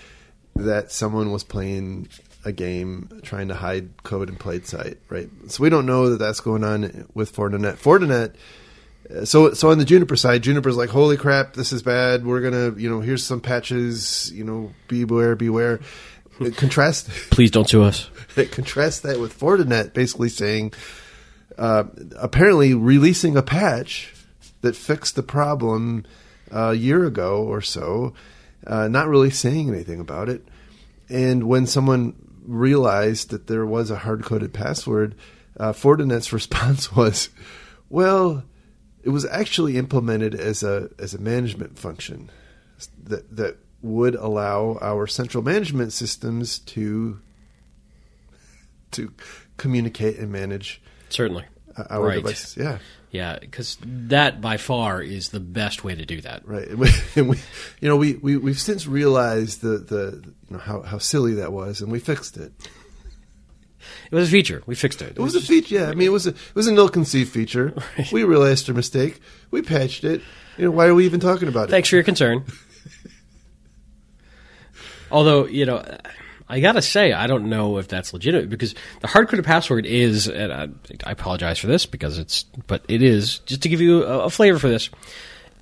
that 0.56 0.92
someone 0.92 1.32
was 1.32 1.44
playing 1.44 2.10
a 2.44 2.52
game 2.52 3.22
trying 3.24 3.48
to 3.50 3.56
hide 3.56 4.04
code 4.04 4.30
in 4.30 4.36
plain 4.36 4.64
sight, 4.64 4.98
right? 5.10 5.30
So 5.48 5.62
we 5.62 5.70
don't 5.70 5.86
know 5.86 6.10
that 6.10 6.18
that's 6.18 6.40
going 6.40 6.64
on 6.64 7.08
with 7.14 7.34
Fortinet. 7.36 7.78
Fortinet. 7.78 8.34
So, 9.24 9.54
so 9.54 9.72
on 9.72 9.78
the 9.78 9.86
Juniper 9.86 10.16
side, 10.16 10.44
Juniper's 10.44 10.78
like, 10.78 10.90
"Holy 10.90 11.18
crap, 11.18 11.54
this 11.54 11.74
is 11.74 11.84
bad. 11.84 12.26
We're 12.26 12.42
gonna, 12.42 12.80
you 12.80 12.90
know, 12.90 13.02
here's 13.02 13.26
some 13.26 13.42
patches. 13.42 14.32
You 14.34 14.44
know, 14.44 14.74
beware, 14.88 15.36
beware." 15.36 15.80
contrast. 16.56 17.10
Please 17.30 17.52
don't 17.52 17.70
sue 17.70 17.84
us. 17.84 18.10
contrast 18.52 19.04
that 19.04 19.20
with 19.20 19.38
Fortinet, 19.38 19.94
basically 19.94 20.30
saying, 20.30 20.74
uh, 21.58 21.84
apparently 22.18 22.74
releasing 22.74 23.38
a 23.38 23.44
patch 23.44 24.14
that 24.62 24.76
fixed 24.76 25.16
the 25.16 25.24
problem 25.24 26.06
a 26.52 26.74
year 26.74 27.06
ago 27.06 27.44
or 27.44 27.62
so, 27.62 28.14
uh, 28.66 28.88
not 28.88 29.08
really 29.08 29.30
saying 29.30 29.70
anything 29.70 30.00
about 30.00 30.30
it. 30.30 30.48
And 31.10 31.44
when 31.44 31.68
someone 31.68 32.16
realized 32.46 33.30
that 33.32 33.48
there 33.48 33.66
was 33.66 33.92
a 33.92 33.98
hard 33.98 34.24
coded 34.24 34.54
password, 34.54 35.16
uh, 35.58 35.74
Fortinet's 35.74 36.34
response 36.34 36.92
was, 36.92 37.30
"Well, 37.90 38.44
it 39.04 39.10
was 39.10 39.26
actually 39.26 39.78
implemented 39.78 40.36
as 40.36 40.64
a 40.64 40.90
as 41.00 41.14
a 41.14 41.18
management 41.18 41.78
function 41.78 42.30
that 43.04 43.36
that 43.36 43.58
would 43.82 44.16
allow 44.16 44.78
our 44.82 45.08
central 45.08 45.44
management 45.44 45.94
systems 45.94 46.60
to 46.60 47.20
to 48.92 49.14
communicate 49.58 50.18
and 50.18 50.32
manage 50.32 50.82
certainly 51.10 51.46
uh, 51.78 51.84
our 51.90 52.08
right. 52.08 52.16
devices." 52.16 52.58
Yeah. 52.58 52.80
Yeah, 53.12 53.40
because 53.40 53.78
that 53.84 54.40
by 54.40 54.56
far 54.56 55.02
is 55.02 55.30
the 55.30 55.42
best 55.42 55.84
way 55.84 55.96
to 55.96 56.06
do 56.06 56.22
that. 56.22 56.48
Right, 56.48 56.66
and 56.70 56.80
we, 56.80 56.90
and 57.18 57.28
we 57.28 57.38
you 57.82 57.90
know, 57.90 57.98
we, 57.98 58.14
we 58.16 58.38
we've 58.38 58.60
since 58.60 58.88
realized 58.88 59.62
the 59.62 59.80
the 59.80 60.24
you 60.50 60.56
know 60.56 60.60
how 60.60 60.82
how 60.82 60.98
silly 60.98 61.34
that 61.34 61.52
was, 61.52 61.82
and 61.82 61.92
we 61.92 62.00
fixed 62.00 62.38
it. 62.38 62.54
It 64.12 64.16
was 64.16 64.28
a 64.28 64.32
feature. 64.32 64.64
We 64.66 64.76
fixed 64.76 65.02
it. 65.02 65.12
It, 65.12 65.18
it 65.18 65.20
was, 65.20 65.34
was, 65.34 65.44
a 65.44 65.48
feature. 65.48 65.76
Yeah, 65.76 65.90
I 65.90 65.94
mean, 65.94 66.08
it 66.08 66.12
was 66.12 66.28
a 66.28 66.32
it 66.32 66.56
was 66.56 66.68
an 66.68 66.78
ill-conceived 66.78 67.32
feature. 67.32 67.74
Right. 67.98 68.12
We 68.12 68.24
realized 68.24 68.70
our 68.70 68.76
mistake. 68.76 69.20
We 69.52 69.62
patched 69.62 70.04
it. 70.04 70.22
You 70.58 70.66
know, 70.66 70.72
why 70.72 70.88
are 70.88 70.96
we 70.96 71.06
even 71.06 71.20
talking 71.20 71.48
about 71.48 71.68
it? 71.68 71.72
Thanks 71.72 71.90
for 71.90 71.96
your 71.96 72.04
concern. 72.04 72.46
Although, 75.12 75.46
you 75.46 75.66
know, 75.66 75.84
I 76.52 76.60
gotta 76.60 76.82
say, 76.82 77.14
I 77.14 77.28
don't 77.28 77.48
know 77.50 77.78
if 77.78 77.88
that's 77.88 78.12
legitimate 78.14 78.50
because 78.50 78.76
the 79.00 79.08
hard 79.08 79.30
coded 79.30 79.46
password 79.46 79.86
is, 79.86 80.28
and 80.28 80.52
I, 80.52 80.68
I, 81.06 81.12
apologize 81.12 81.60
for 81.60 81.68
this 81.68 81.86
because 81.86 82.18
it's, 82.18 82.44
but 82.68 82.84
it 82.90 83.02
is 83.02 83.40
just 83.40 83.64
to 83.64 83.70
give 83.70 83.80
you 83.80 84.04
a, 84.04 84.26
a 84.26 84.30
flavor 84.30 84.60
for 84.60 84.68
this. 84.68 84.90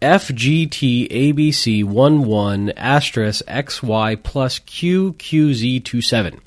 FGTABC11 0.02 2.74
asterisk 2.76 3.46
XY 3.46 4.24
plus 4.24 4.58
QQZ27. 4.60 6.40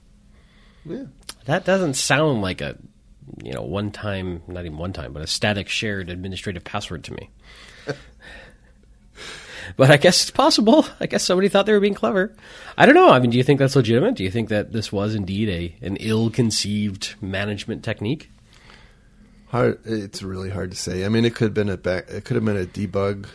Yeah. 0.86 1.04
That 1.46 1.64
doesn't 1.64 1.94
sound 1.94 2.42
like 2.42 2.60
a, 2.60 2.76
you 3.42 3.52
know, 3.52 3.62
one 3.62 3.90
time, 3.90 4.42
not 4.46 4.64
even 4.64 4.78
one 4.78 4.92
time, 4.92 5.12
but 5.12 5.22
a 5.22 5.26
static 5.26 5.68
shared 5.68 6.08
administrative 6.08 6.64
password 6.64 7.04
to 7.04 7.14
me. 7.14 7.30
But 9.76 9.90
I 9.90 9.96
guess 9.96 10.22
it's 10.22 10.30
possible. 10.30 10.86
I 11.00 11.06
guess 11.06 11.24
somebody 11.24 11.48
thought 11.48 11.66
they 11.66 11.72
were 11.72 11.80
being 11.80 11.94
clever. 11.94 12.34
I 12.76 12.86
don't 12.86 12.94
know. 12.94 13.10
I 13.10 13.20
mean, 13.20 13.30
do 13.30 13.38
you 13.38 13.44
think 13.44 13.58
that's 13.58 13.76
legitimate? 13.76 14.14
Do 14.14 14.24
you 14.24 14.30
think 14.30 14.48
that 14.48 14.72
this 14.72 14.92
was 14.92 15.14
indeed 15.14 15.48
a 15.48 15.86
an 15.86 15.96
ill-conceived 15.96 17.14
management 17.20 17.84
technique? 17.84 18.30
Hard. 19.48 19.80
It's 19.84 20.22
really 20.22 20.50
hard 20.50 20.70
to 20.70 20.76
say. 20.76 21.04
I 21.04 21.08
mean, 21.08 21.24
it 21.24 21.34
could 21.34 21.46
have 21.46 21.54
been 21.54 21.68
a 21.68 21.76
back. 21.76 22.08
It 22.08 22.24
could 22.24 22.36
have 22.36 22.44
been 22.44 22.56
a 22.56 22.66
debug 22.66 23.26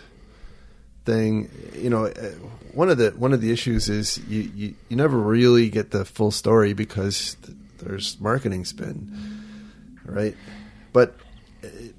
thing. 1.06 1.50
You 1.76 1.90
know, 1.90 2.06
one 2.74 2.90
of 2.90 2.98
the 2.98 3.12
one 3.12 3.34
of 3.34 3.42
the 3.42 3.52
issues 3.52 3.90
is 3.90 4.18
you 4.28 4.52
you, 4.56 4.76
you 4.90 4.98
never 4.98 5.18
really 5.18 5.70
get 5.70 5.92
the 5.92 6.06
full 6.06 6.32
story 6.32 6.74
because 6.74 7.38
there's 7.80 8.20
marketing 8.20 8.66
spin, 8.66 9.12
right? 10.06 10.36
But 10.94 11.16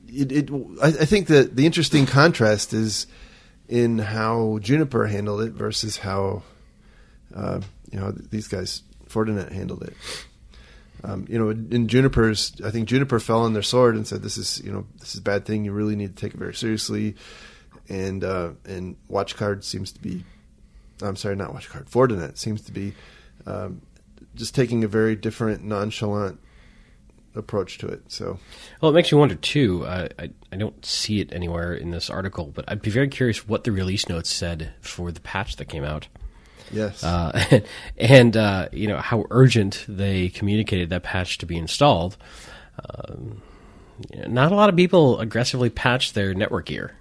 it, 0.08 0.32
it 0.32 0.50
I, 0.82 0.88
I 0.88 1.04
think 1.04 1.28
that 1.28 1.56
the 1.56 1.66
interesting 1.66 2.06
contrast 2.06 2.72
is 2.72 3.06
in 3.68 3.98
how 3.98 4.58
Juniper 4.60 5.06
handled 5.06 5.42
it 5.42 5.52
versus 5.52 5.98
how 5.98 6.42
uh, 7.34 7.60
you 7.90 8.00
know 8.00 8.10
these 8.12 8.48
guys 8.48 8.82
Fortinet 9.08 9.52
handled 9.52 9.82
it. 9.82 9.94
Um, 11.04 11.26
you 11.28 11.38
know, 11.38 11.50
in 11.50 11.86
Juniper's, 11.86 12.52
I 12.64 12.70
think 12.70 12.88
Juniper 12.88 13.20
fell 13.20 13.42
on 13.42 13.52
their 13.52 13.62
sword 13.62 13.94
and 13.94 14.06
said, 14.06 14.22
"This 14.22 14.36
is, 14.36 14.60
you 14.64 14.72
know, 14.72 14.86
this 14.98 15.14
is 15.14 15.20
a 15.20 15.22
bad 15.22 15.44
thing. 15.44 15.64
You 15.64 15.72
really 15.72 15.94
need 15.94 16.16
to 16.16 16.20
take 16.20 16.34
it 16.34 16.38
very 16.38 16.54
seriously." 16.54 17.14
And 17.88 18.24
uh, 18.24 18.50
and 18.66 18.96
WatchGuard 19.10 19.64
seems 19.64 19.92
to 19.92 20.00
be, 20.00 20.24
I'm 21.00 21.16
sorry, 21.16 21.36
not 21.36 21.54
WatchGuard. 21.54 21.88
Fortinet 21.88 22.36
seems 22.36 22.62
to 22.62 22.72
be 22.72 22.94
um, 23.46 23.80
just 24.38 24.54
taking 24.54 24.84
a 24.84 24.88
very 24.88 25.16
different, 25.16 25.64
nonchalant 25.64 26.40
approach 27.34 27.78
to 27.78 27.88
it. 27.88 28.02
So, 28.08 28.38
well, 28.80 28.90
it 28.90 28.94
makes 28.94 29.12
me 29.12 29.18
wonder 29.18 29.34
too. 29.34 29.84
Uh, 29.84 30.08
I 30.18 30.30
I 30.52 30.56
don't 30.56 30.84
see 30.84 31.20
it 31.20 31.32
anywhere 31.32 31.74
in 31.74 31.90
this 31.90 32.08
article, 32.08 32.46
but 32.46 32.64
I'd 32.68 32.80
be 32.80 32.90
very 32.90 33.08
curious 33.08 33.46
what 33.46 33.64
the 33.64 33.72
release 33.72 34.08
notes 34.08 34.30
said 34.30 34.72
for 34.80 35.12
the 35.12 35.20
patch 35.20 35.56
that 35.56 35.66
came 35.66 35.84
out. 35.84 36.08
Yes, 36.70 37.02
uh, 37.02 37.60
and 37.96 38.36
uh, 38.36 38.68
you 38.72 38.86
know 38.86 38.98
how 38.98 39.26
urgent 39.30 39.84
they 39.88 40.28
communicated 40.28 40.90
that 40.90 41.02
patch 41.02 41.38
to 41.38 41.46
be 41.46 41.56
installed. 41.56 42.16
Um, 42.88 43.42
not 44.28 44.52
a 44.52 44.54
lot 44.54 44.68
of 44.68 44.76
people 44.76 45.18
aggressively 45.18 45.70
patched 45.70 46.14
their 46.14 46.32
network 46.32 46.66
gear. 46.66 46.94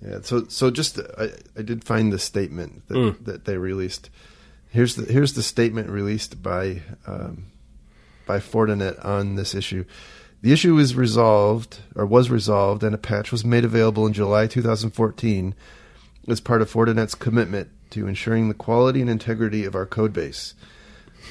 Yeah, 0.00 0.18
so 0.22 0.46
so 0.48 0.70
just 0.70 0.98
I, 1.18 1.30
I 1.56 1.62
did 1.62 1.84
find 1.84 2.12
the 2.12 2.18
statement 2.18 2.86
that, 2.88 2.94
mm. 2.94 3.24
that 3.24 3.44
they 3.46 3.56
released. 3.56 4.10
Here's 4.78 4.94
the 4.94 5.12
here's 5.12 5.32
the 5.32 5.42
statement 5.42 5.90
released 5.90 6.40
by 6.40 6.82
um, 7.04 7.46
by 8.26 8.38
Fortinet 8.38 9.04
on 9.04 9.34
this 9.34 9.52
issue. 9.52 9.84
The 10.40 10.52
issue 10.52 10.76
was 10.76 10.94
resolved 10.94 11.80
or 11.96 12.06
was 12.06 12.30
resolved, 12.30 12.84
and 12.84 12.94
a 12.94 12.98
patch 12.98 13.32
was 13.32 13.44
made 13.44 13.64
available 13.64 14.06
in 14.06 14.12
July 14.12 14.46
2014 14.46 15.56
as 16.28 16.40
part 16.40 16.62
of 16.62 16.72
Fortinet's 16.72 17.16
commitment 17.16 17.70
to 17.90 18.06
ensuring 18.06 18.46
the 18.46 18.54
quality 18.54 19.00
and 19.00 19.10
integrity 19.10 19.64
of 19.64 19.74
our 19.74 19.84
code 19.84 20.12
base. 20.12 20.54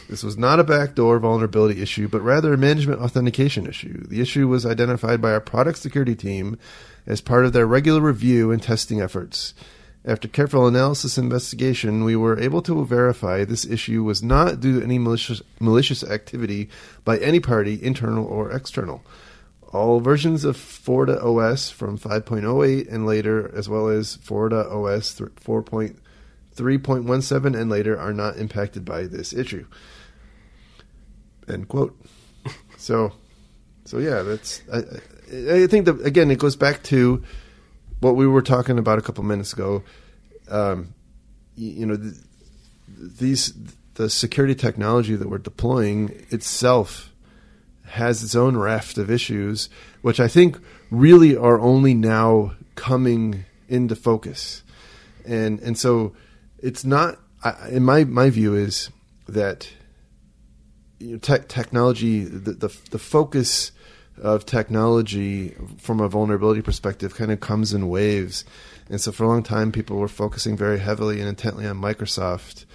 This 0.09 0.23
was 0.23 0.35
not 0.35 0.59
a 0.59 0.65
backdoor 0.65 1.17
vulnerability 1.17 1.81
issue, 1.81 2.09
but 2.09 2.19
rather 2.19 2.51
a 2.51 2.57
management 2.57 2.99
authentication 2.99 3.65
issue. 3.65 4.05
The 4.07 4.19
issue 4.19 4.49
was 4.49 4.65
identified 4.65 5.21
by 5.21 5.31
our 5.31 5.39
product 5.39 5.77
security 5.77 6.15
team 6.15 6.59
as 7.05 7.21
part 7.21 7.45
of 7.45 7.53
their 7.53 7.65
regular 7.65 8.01
review 8.01 8.51
and 8.51 8.61
testing 8.61 8.99
efforts. 8.99 9.53
After 10.05 10.27
careful 10.27 10.67
analysis 10.67 11.17
and 11.17 11.25
investigation, 11.25 12.03
we 12.03 12.15
were 12.15 12.39
able 12.39 12.61
to 12.63 12.85
verify 12.85 13.43
this 13.43 13.65
issue 13.65 14.03
was 14.03 14.23
not 14.23 14.59
due 14.59 14.79
to 14.79 14.85
any 14.85 14.99
malicious, 14.99 15.41
malicious 15.59 16.03
activity 16.03 16.69
by 17.03 17.17
any 17.17 17.39
party, 17.39 17.83
internal 17.83 18.25
or 18.25 18.51
external. 18.51 19.03
All 19.73 19.99
versions 19.99 20.45
of 20.45 20.55
FortiOS 20.55 21.73
from 21.73 21.97
5.08 21.97 22.91
and 22.91 23.05
later, 23.05 23.53
as 23.53 23.67
well 23.67 23.89
as 23.89 24.15
FortiOS 24.17 25.29
4.3.17 25.35 27.59
and 27.59 27.69
later, 27.69 27.99
are 27.99 28.13
not 28.13 28.37
impacted 28.37 28.85
by 28.85 29.03
this 29.03 29.33
issue. 29.33 29.65
End 31.49 31.67
quote. 31.67 31.99
so, 32.77 33.11
so 33.83 33.97
yeah, 33.97 34.21
that's. 34.21 34.61
I, 34.71 34.83
I 35.51 35.67
think 35.67 35.85
that 35.85 35.99
again, 36.05 36.31
it 36.31 36.39
goes 36.39 36.55
back 36.55 36.81
to 36.83 37.23
what 37.99 38.15
we 38.15 38.27
were 38.27 38.41
talking 38.41 38.77
about 38.77 38.99
a 38.99 39.01
couple 39.01 39.23
minutes 39.23 39.53
ago, 39.53 39.83
um, 40.49 40.93
you 41.55 41.85
know, 41.85 41.97
th- 41.97 42.15
these 42.87 43.53
the 43.95 44.09
security 44.09 44.53
technology 44.53 45.15
that 45.15 45.27
we're 45.27 45.39
deploying 45.39 46.25
itself 46.29 47.11
has 47.85 48.23
its 48.23 48.35
own 48.35 48.55
raft 48.55 48.97
of 48.97 49.09
issues, 49.09 49.69
which 50.01 50.19
I 50.19 50.27
think 50.27 50.59
really 50.91 51.35
are 51.35 51.59
only 51.59 51.93
now 51.93 52.53
coming 52.75 53.45
into 53.67 53.95
focus, 53.95 54.63
and 55.25 55.59
and 55.59 55.77
so 55.77 56.13
it's 56.59 56.85
not. 56.85 57.19
I, 57.43 57.69
in 57.69 57.83
my 57.83 58.03
my 58.03 58.29
view 58.29 58.55
is 58.55 58.89
that 59.27 59.69
you 60.99 61.13
know, 61.13 61.17
tech, 61.17 61.47
technology 61.47 62.23
the, 62.23 62.53
the 62.53 62.77
the 62.91 62.99
focus 62.99 63.71
of 64.21 64.45
technology 64.45 65.55
from 65.77 65.99
a 65.99 66.09
vulnerability 66.09 66.61
perspective 66.61 67.15
kind 67.15 67.31
of 67.31 67.39
comes 67.39 67.73
in 67.73 67.89
waves. 67.89 68.45
And 68.89 68.99
so 69.01 69.11
for 69.11 69.25
a 69.25 69.27
long 69.27 69.43
time, 69.43 69.71
people 69.71 69.97
were 69.97 70.07
focusing 70.07 70.55
very 70.55 70.79
heavily 70.79 71.19
and 71.19 71.27
intently 71.27 71.67
on 71.67 71.79
Microsoft. 71.81 72.65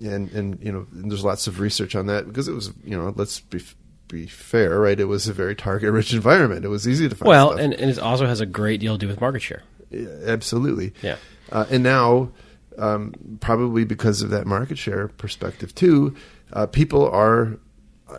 And, 0.00 0.30
and 0.30 0.58
you 0.62 0.70
know, 0.70 0.86
and 0.92 1.10
there's 1.10 1.24
lots 1.24 1.46
of 1.46 1.58
research 1.58 1.96
on 1.96 2.06
that 2.06 2.26
because 2.26 2.46
it 2.48 2.52
was, 2.52 2.72
you 2.84 2.96
know, 2.96 3.12
let's 3.16 3.40
be 3.40 3.60
be 4.08 4.26
fair, 4.26 4.80
right? 4.80 4.98
It 4.98 5.04
was 5.04 5.28
a 5.28 5.32
very 5.32 5.54
target 5.54 5.92
rich 5.92 6.12
environment. 6.12 6.64
It 6.64 6.68
was 6.68 6.88
easy 6.88 7.08
to 7.08 7.14
find. 7.14 7.28
Well, 7.28 7.48
stuff. 7.50 7.60
and, 7.60 7.74
and 7.74 7.90
it 7.90 7.98
also 7.98 8.26
has 8.26 8.40
a 8.40 8.46
great 8.46 8.80
deal 8.80 8.94
to 8.94 8.98
do 8.98 9.06
with 9.06 9.20
market 9.20 9.42
share. 9.42 9.62
Yeah, 9.90 10.08
absolutely. 10.26 10.94
Yeah. 11.02 11.16
Uh, 11.50 11.66
and 11.70 11.82
now, 11.82 12.30
um, 12.78 13.14
probably 13.40 13.84
because 13.84 14.22
of 14.22 14.30
that 14.30 14.46
market 14.46 14.78
share 14.78 15.08
perspective 15.08 15.74
too, 15.74 16.14
uh, 16.52 16.66
people 16.66 17.08
are 17.08 17.58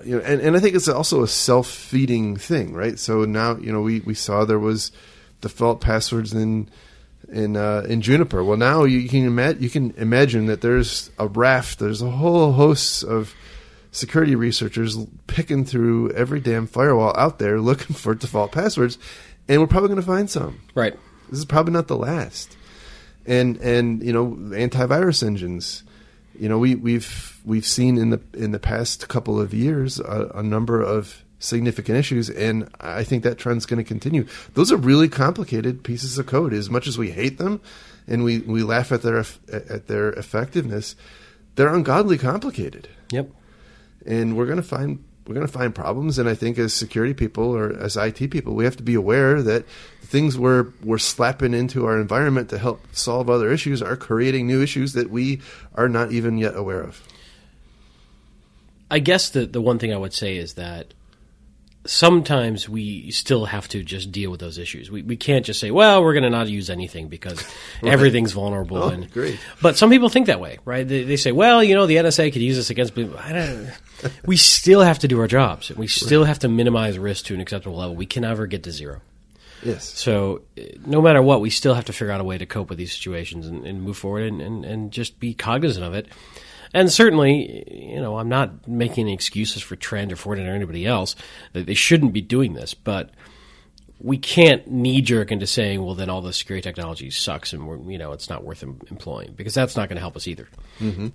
you 0.04 0.18
know, 0.18 0.24
and, 0.24 0.42
and 0.42 0.56
I 0.56 0.60
think 0.60 0.76
it's 0.76 0.88
also 0.88 1.24
a 1.24 1.28
self 1.28 1.68
feeding 1.68 2.36
thing, 2.38 2.74
right? 2.74 2.98
So 3.00 3.26
now, 3.26 3.58
you 3.58 3.72
know, 3.72 3.82
we, 3.82 4.02
we 4.02 4.14
saw 4.14 4.46
there 4.46 4.60
was 4.60 4.92
default 5.42 5.82
passwords 5.82 6.34
in 6.34 6.70
in 7.32 7.56
uh, 7.58 7.86
in 7.88 8.02
Juniper. 8.02 8.44
Well, 8.44 8.58
now 8.58 8.84
you 8.84 9.08
can 9.08 9.26
imagine 9.26 9.62
you 9.62 9.70
can 9.70 9.92
imagine 9.98 10.46
that 10.48 10.62
there's 10.62 11.12
a 11.18 11.28
raft, 11.28 11.80
there's 11.80 12.02
a 12.02 12.10
whole 12.10 12.54
host 12.54 13.04
of 13.04 13.34
security 13.92 14.36
researchers 14.36 14.98
picking 15.28 15.66
through 15.66 16.12
every 16.12 16.40
damn 16.40 16.68
firewall 16.68 17.16
out 17.18 17.40
there 17.40 17.60
looking 17.60 17.96
for 17.96 18.14
default 18.16 18.52
passwords, 18.52 18.98
and 19.48 19.60
we're 19.62 19.68
probably 19.68 19.90
going 19.90 20.02
to 20.02 20.06
find 20.06 20.30
some. 20.30 20.62
Right. 20.76 20.96
This 21.30 21.40
is 21.40 21.46
probably 21.46 21.74
not 21.74 21.88
the 21.88 21.98
last. 21.98 22.56
And 23.26 23.58
and 23.58 24.04
you 24.04 24.14
know, 24.14 24.28
antivirus 24.56 25.26
engines 25.26 25.84
you 26.40 26.48
know, 26.48 26.58
we, 26.58 26.76
we've 26.76 27.40
we've 27.44 27.66
seen 27.66 27.98
in 27.98 28.10
the 28.10 28.22
in 28.34 28.52
the 28.52 28.60
past 28.60 29.08
couple 29.10 29.40
of 29.40 29.54
years 29.54 30.00
a, 30.00 30.32
a 30.36 30.44
number 30.44 30.82
of 30.82 31.24
significant 31.40 31.98
issues, 31.98 32.30
and 32.30 32.70
I 32.80 33.04
think 33.04 33.24
that 33.24 33.38
trend's 33.38 33.66
going 33.66 33.84
to 33.84 33.88
continue. 33.88 34.26
Those 34.54 34.72
are 34.72 34.78
really 34.78 35.10
complicated 35.10 35.84
pieces 35.84 36.18
of 36.18 36.28
code. 36.28 36.54
As 36.54 36.70
much 36.70 36.88
as 36.88 36.98
we 36.98 37.12
hate 37.12 37.38
them, 37.38 37.62
and 38.08 38.24
we, 38.24 38.40
we 38.40 38.64
laugh 38.64 38.92
at 38.92 39.02
their 39.02 39.24
at 39.52 39.88
their 39.88 40.12
effectiveness, 40.14 40.96
they're 41.56 41.74
ungodly 41.74 42.18
complicated. 42.18 42.88
Yep. 43.12 43.32
And 44.06 44.38
we're 44.38 44.46
going 44.46 44.58
to 44.58 44.64
find 44.64 45.04
we're 45.30 45.36
going 45.36 45.46
to 45.46 45.54
find 45.54 45.76
problems. 45.76 46.18
And 46.18 46.28
I 46.28 46.34
think 46.34 46.58
as 46.58 46.74
security 46.74 47.14
people 47.14 47.56
or 47.56 47.72
as 47.72 47.96
IT 47.96 48.32
people, 48.32 48.56
we 48.56 48.64
have 48.64 48.76
to 48.78 48.84
be 48.84 48.96
aware 48.96 49.44
that 49.44 49.64
things 50.02 50.40
we're 50.40 50.70
we're 50.84 50.98
slapping 50.98 51.54
into 51.54 51.86
our 51.86 52.02
environment 52.02 52.50
to 52.50 52.58
help 52.58 52.82
solve 52.94 53.30
other 53.30 53.52
issues 53.52 53.80
are 53.80 53.96
creating 53.96 54.48
new 54.48 54.60
issues 54.60 54.94
that 54.94 55.12
we 55.12 55.40
are 55.76 55.88
not 55.88 56.12
even 56.12 56.40
yet 56.40 56.56
aware 56.56 56.82
of. 56.82 57.04
I 58.90 58.98
guess 58.98 59.30
the 59.30 59.46
the 59.46 59.62
one 59.62 59.78
thing 59.78 59.94
I 59.94 59.98
would 59.98 60.16
say 60.16 60.36
is 60.36 60.56
that 60.56 60.96
sometimes 61.86 62.68
we 62.68 63.12
still 63.12 63.46
have 63.46 63.68
to 63.70 63.84
just 63.84 64.12
deal 64.12 64.32
with 64.32 64.40
those 64.40 64.58
issues. 64.58 64.92
We 64.92 65.02
we 65.02 65.18
can't 65.18 65.46
just 65.46 65.60
say, 65.60 65.72
well, 65.72 66.04
we're 66.04 66.14
going 66.14 66.24
to 66.24 66.30
not 66.30 66.50
use 66.50 66.70
anything 66.70 67.08
because 67.08 67.44
right. 67.82 67.92
everything's 67.92 68.34
vulnerable. 68.34 68.78
Oh, 68.78 68.90
and 68.90 69.12
great. 69.12 69.40
But 69.62 69.78
some 69.78 69.90
people 69.90 70.10
think 70.10 70.28
that 70.28 70.40
way, 70.40 70.60
right? 70.66 70.88
They, 70.88 71.04
they 71.04 71.18
say, 71.18 71.32
well, 71.32 71.64
you 71.64 71.76
know, 71.76 71.86
the 71.86 71.98
NSA 71.98 72.32
could 72.34 72.42
use 72.42 72.56
this 72.56 72.70
against. 72.70 72.98
I 72.98 73.32
don't. 73.32 73.72
we 74.26 74.38
still 74.38 74.82
have 74.82 75.00
to 75.00 75.08
do 75.08 75.20
our 75.20 75.28
jobs. 75.28 75.70
We 75.70 75.88
still 75.88 76.22
right. 76.22 76.28
have 76.28 76.40
to 76.40 76.50
minimize 76.50 76.98
risk 76.98 77.26
to 77.26 77.34
an 77.34 77.40
acceptable 77.40 77.78
level. 77.78 77.96
We 77.96 78.06
can 78.06 78.22
never 78.22 78.48
get 78.48 78.64
to 78.64 78.72
zero. 78.72 79.02
Yes. 79.64 79.86
So 79.86 80.42
eh, 80.58 80.72
no 80.86 81.02
matter 81.02 81.22
what, 81.22 81.42
we 81.42 81.50
still 81.50 81.74
have 81.74 81.86
to 81.86 81.94
figure 81.94 82.12
out 82.12 82.22
a 82.22 82.24
way 82.24 82.38
to 82.38 82.46
cope 82.46 82.70
with 82.70 82.78
these 82.78 82.94
situations 82.94 83.48
and, 83.48 83.66
and 83.66 83.82
move 83.82 83.98
forward 83.98 84.24
and, 84.24 84.42
and, 84.42 84.66
and 84.66 84.92
just 84.92 85.20
be 85.20 85.34
cognizant 85.34 85.86
of 85.86 85.94
it. 85.94 86.08
And 86.74 86.92
certainly, 86.92 87.64
you 87.94 88.00
know, 88.00 88.18
I'm 88.18 88.30
not 88.30 88.68
making 88.68 89.06
any 89.06 89.14
excuses 89.14 89.64
for 89.64 89.76
Trend 89.76 90.12
or 90.12 90.16
Fortinet 90.16 90.48
or 90.48 90.56
anybody 90.56 90.86
else 90.86 91.16
that 91.54 91.66
they 91.66 91.74
shouldn't 91.74 92.14
be 92.14 92.22
doing 92.22 92.54
this, 92.54 92.74
but 92.74 93.10
we 94.00 94.18
can't 94.18 94.68
knee 94.68 95.02
jerk 95.02 95.32
into 95.32 95.48
saying, 95.48 95.84
well, 95.84 95.96
then 95.96 96.10
all 96.10 96.22
the 96.22 96.32
security 96.32 96.62
technology 96.62 97.10
sucks 97.10 97.54
and 97.54 97.68
we're, 97.68 97.80
you 97.92 97.98
know, 97.98 98.12
it's 98.12 98.30
not 98.30 98.44
worth 98.44 98.64
employing 98.64 99.34
because 99.36 99.54
that's 99.54 99.76
not 99.76 99.90
going 99.90 99.98
to 99.98 100.02
help 100.02 100.16
us 100.16 100.28
either. 100.28 100.48
Mm-hmm. 100.80 101.08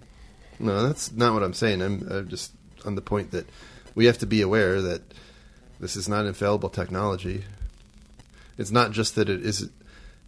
No, 0.59 0.87
that's 0.87 1.12
not 1.12 1.35
what 1.35 1.43
I'm 1.43 1.55
saying. 1.55 1.83
I'm, 1.83 2.07
I'm 2.11 2.29
just 2.29 2.53
on 2.85 2.95
the 2.95 3.01
point 3.01 3.31
that 3.31 3.49
we 3.95 4.07
have 4.07 4.19
to 4.19 4.27
be 4.27 4.43
aware 4.43 4.83
that 4.83 5.03
this 5.81 5.97
is 5.97 6.09
not 6.09 6.27
infallible 6.27 6.69
technology. 6.69 7.45
It's 8.59 8.71
not 8.71 8.93
just 8.93 9.14
that 9.17 9.29
it 9.29 9.45
is 9.45 9.71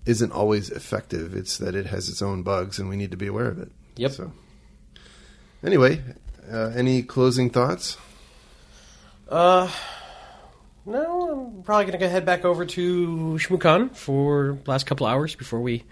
isn't 0.04 0.32
always 0.32 0.70
effective; 0.70 1.34
it's 1.34 1.58
that 1.58 1.74
it 1.74 1.86
has 1.86 2.08
its 2.08 2.22
own 2.22 2.42
bugs, 2.42 2.78
and 2.78 2.88
we 2.88 2.96
need 2.96 3.10
to 3.10 3.16
be 3.16 3.26
aware 3.26 3.46
of 3.46 3.58
it. 3.58 3.70
Yep. 3.96 4.10
So, 4.12 4.32
anyway, 5.64 6.02
uh, 6.50 6.72
any 6.74 7.02
closing 7.02 7.50
thoughts? 7.50 7.96
Uh, 9.28 9.70
no. 10.84 11.52
I'm 11.56 11.62
probably 11.62 11.86
going 11.86 11.98
to 12.00 12.08
head 12.08 12.24
back 12.24 12.44
over 12.44 12.64
to 12.64 13.36
ShmooCon 13.40 13.94
for 13.94 14.58
the 14.62 14.70
last 14.70 14.86
couple 14.86 15.06
hours 15.06 15.34
before 15.34 15.60
we 15.60 15.84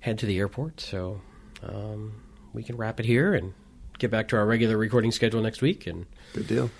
head 0.00 0.18
to 0.20 0.26
the 0.26 0.38
airport. 0.38 0.80
So 0.80 1.20
um, 1.62 2.14
we 2.52 2.62
can 2.62 2.76
wrap 2.76 3.00
it 3.00 3.06
here 3.06 3.34
and 3.34 3.54
get 3.98 4.10
back 4.10 4.28
to 4.28 4.36
our 4.36 4.46
regular 4.46 4.76
recording 4.76 5.12
schedule 5.12 5.42
next 5.42 5.62
week. 5.62 5.86
And 5.86 6.06
good 6.32 6.46
deal 6.46 6.70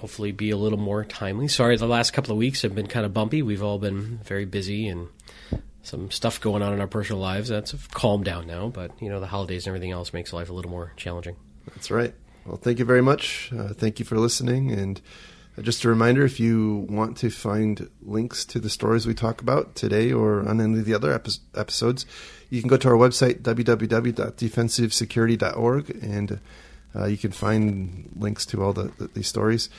hopefully 0.00 0.32
be 0.32 0.50
a 0.50 0.56
little 0.56 0.78
more 0.78 1.04
timely. 1.04 1.46
Sorry, 1.46 1.76
the 1.76 1.86
last 1.86 2.12
couple 2.12 2.32
of 2.32 2.38
weeks 2.38 2.62
have 2.62 2.74
been 2.74 2.86
kind 2.86 3.04
of 3.04 3.12
bumpy. 3.12 3.42
We've 3.42 3.62
all 3.62 3.78
been 3.78 4.18
very 4.24 4.46
busy 4.46 4.88
and 4.88 5.08
some 5.82 6.10
stuff 6.10 6.40
going 6.40 6.62
on 6.62 6.72
in 6.72 6.80
our 6.80 6.86
personal 6.86 7.20
lives. 7.20 7.50
That's 7.50 7.74
calmed 7.88 8.24
down 8.24 8.46
now, 8.46 8.68
but 8.68 8.92
you 9.00 9.10
know 9.10 9.20
the 9.20 9.26
holidays 9.26 9.66
and 9.66 9.70
everything 9.76 9.92
else 9.92 10.12
makes 10.12 10.32
life 10.32 10.48
a 10.48 10.54
little 10.54 10.70
more 10.70 10.92
challenging. 10.96 11.36
That's 11.74 11.90
right. 11.90 12.14
Well, 12.44 12.56
thank 12.56 12.78
you 12.78 12.84
very 12.84 13.02
much. 13.02 13.50
Uh, 13.56 13.68
thank 13.68 13.98
you 13.98 14.04
for 14.04 14.16
listening. 14.16 14.70
And 14.70 15.00
uh, 15.56 15.62
just 15.62 15.84
a 15.84 15.88
reminder 15.88 16.24
if 16.24 16.40
you 16.40 16.86
want 16.88 17.16
to 17.18 17.30
find 17.30 17.88
links 18.02 18.44
to 18.46 18.58
the 18.58 18.70
stories 18.70 19.06
we 19.06 19.14
talk 19.14 19.40
about 19.40 19.74
today 19.74 20.12
or 20.12 20.48
on 20.48 20.60
any 20.60 20.78
of 20.78 20.84
the 20.84 20.94
other 20.94 21.12
epi- 21.12 21.38
episodes, 21.54 22.06
you 22.48 22.60
can 22.60 22.68
go 22.68 22.76
to 22.76 22.88
our 22.88 22.94
website, 22.94 23.42
www.defensivesecurity.org, 23.42 25.90
and 26.02 26.40
uh, 26.94 27.06
you 27.06 27.16
can 27.16 27.30
find 27.30 28.10
links 28.16 28.44
to 28.46 28.62
all 28.62 28.72
the, 28.72 28.92
the 28.98 29.08
these 29.14 29.28
stories, 29.28 29.70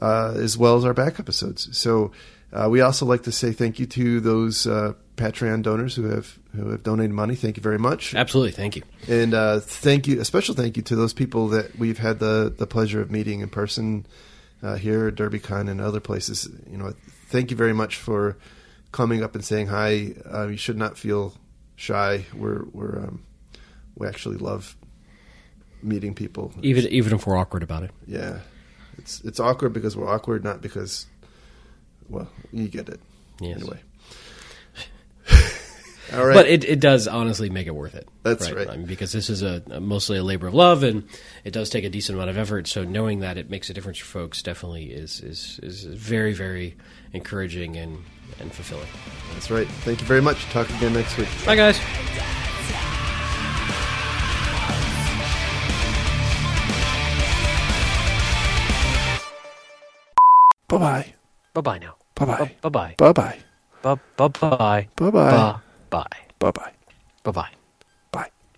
uh, 0.00 0.34
as 0.36 0.56
well 0.56 0.76
as 0.76 0.84
our 0.84 0.94
back 0.94 1.18
episodes. 1.18 1.76
So 1.76 2.12
uh, 2.52 2.68
we 2.68 2.80
also 2.80 3.06
like 3.06 3.22
to 3.22 3.32
say 3.32 3.52
thank 3.52 3.78
you 3.78 3.86
to 3.86 4.20
those 4.20 4.66
uh, 4.66 4.92
Patreon 5.16 5.62
donors 5.62 5.94
who 5.94 6.04
have 6.04 6.38
who 6.54 6.70
have 6.70 6.82
donated 6.82 7.12
money. 7.12 7.34
Thank 7.34 7.56
you 7.56 7.62
very 7.62 7.78
much. 7.78 8.14
Absolutely, 8.14 8.52
thank 8.52 8.76
you. 8.76 8.82
And 9.08 9.32
uh, 9.32 9.60
thank 9.60 10.06
you, 10.06 10.20
a 10.20 10.24
special 10.24 10.54
thank 10.54 10.76
you 10.76 10.82
to 10.84 10.96
those 10.96 11.12
people 11.12 11.48
that 11.48 11.78
we've 11.78 11.98
had 11.98 12.18
the, 12.18 12.52
the 12.56 12.66
pleasure 12.66 13.00
of 13.00 13.10
meeting 13.10 13.40
in 13.40 13.48
person 13.48 14.06
uh, 14.62 14.76
here 14.76 15.08
at 15.08 15.14
DerbyCon 15.14 15.70
and 15.70 15.80
other 15.80 16.00
places. 16.00 16.48
You 16.70 16.76
know, 16.76 16.94
thank 17.28 17.50
you 17.50 17.56
very 17.56 17.72
much 17.72 17.96
for 17.96 18.36
coming 18.90 19.22
up 19.22 19.34
and 19.34 19.44
saying 19.44 19.68
hi. 19.68 20.14
Uh, 20.30 20.48
you 20.48 20.56
should 20.56 20.76
not 20.76 20.98
feel 20.98 21.34
shy. 21.76 22.26
We're 22.34 22.64
we're 22.72 22.98
um, 22.98 23.24
we 23.96 24.06
actually 24.06 24.36
love 24.36 24.76
meeting 25.82 26.14
people, 26.14 26.52
even 26.62 26.86
even 26.86 27.14
if 27.14 27.26
we're 27.26 27.36
awkward 27.36 27.62
about 27.62 27.82
it. 27.82 27.90
Yeah, 28.06 28.40
it's 28.98 29.20
it's 29.22 29.40
awkward 29.40 29.72
because 29.72 29.96
we're 29.96 30.08
awkward, 30.08 30.44
not 30.44 30.60
because 30.60 31.06
well, 32.08 32.28
you 32.52 32.68
get 32.68 32.88
it. 32.88 33.00
Yes. 33.40 33.60
Anyway. 33.60 33.80
All 36.14 36.26
right. 36.26 36.34
But 36.34 36.46
it, 36.46 36.64
it 36.64 36.80
does 36.80 37.08
honestly 37.08 37.48
make 37.48 37.66
it 37.66 37.74
worth 37.74 37.94
it. 37.94 38.06
That's 38.22 38.50
right. 38.50 38.68
I 38.68 38.76
mean, 38.76 38.86
because 38.86 39.12
this 39.12 39.30
is 39.30 39.42
a, 39.42 39.62
a 39.70 39.80
mostly 39.80 40.18
a 40.18 40.22
labor 40.22 40.46
of 40.46 40.54
love, 40.54 40.82
and 40.82 41.04
it 41.44 41.52
does 41.52 41.70
take 41.70 41.84
a 41.84 41.88
decent 41.88 42.16
amount 42.16 42.30
of 42.30 42.36
effort. 42.36 42.66
So 42.68 42.84
knowing 42.84 43.20
that 43.20 43.38
it 43.38 43.48
makes 43.48 43.70
a 43.70 43.74
difference 43.74 43.98
for 43.98 44.06
folks 44.06 44.42
definitely 44.42 44.92
is 44.92 45.20
is, 45.20 45.58
is 45.62 45.84
very 45.84 46.34
very 46.34 46.76
encouraging 47.12 47.76
and 47.76 48.04
and 48.40 48.52
fulfilling. 48.52 48.88
That's 49.32 49.50
right. 49.50 49.66
Thank 49.66 50.00
you 50.00 50.06
very 50.06 50.20
much. 50.20 50.44
Talk 50.46 50.68
again 50.70 50.92
next 50.92 51.16
week. 51.16 51.28
Bye, 51.46 51.56
guys. 51.56 51.78
Bye 60.68 60.78
bye. 60.78 61.14
Bye 61.54 61.60
bye 61.62 61.78
now. 61.78 61.96
Bye 62.62 62.70
bye. 62.70 62.94
Bye 62.98 63.12
bye. 63.12 63.38
Bye 65.00 65.10
bye. 65.90 66.18
Bye 67.24 67.32
bye. 67.32 67.52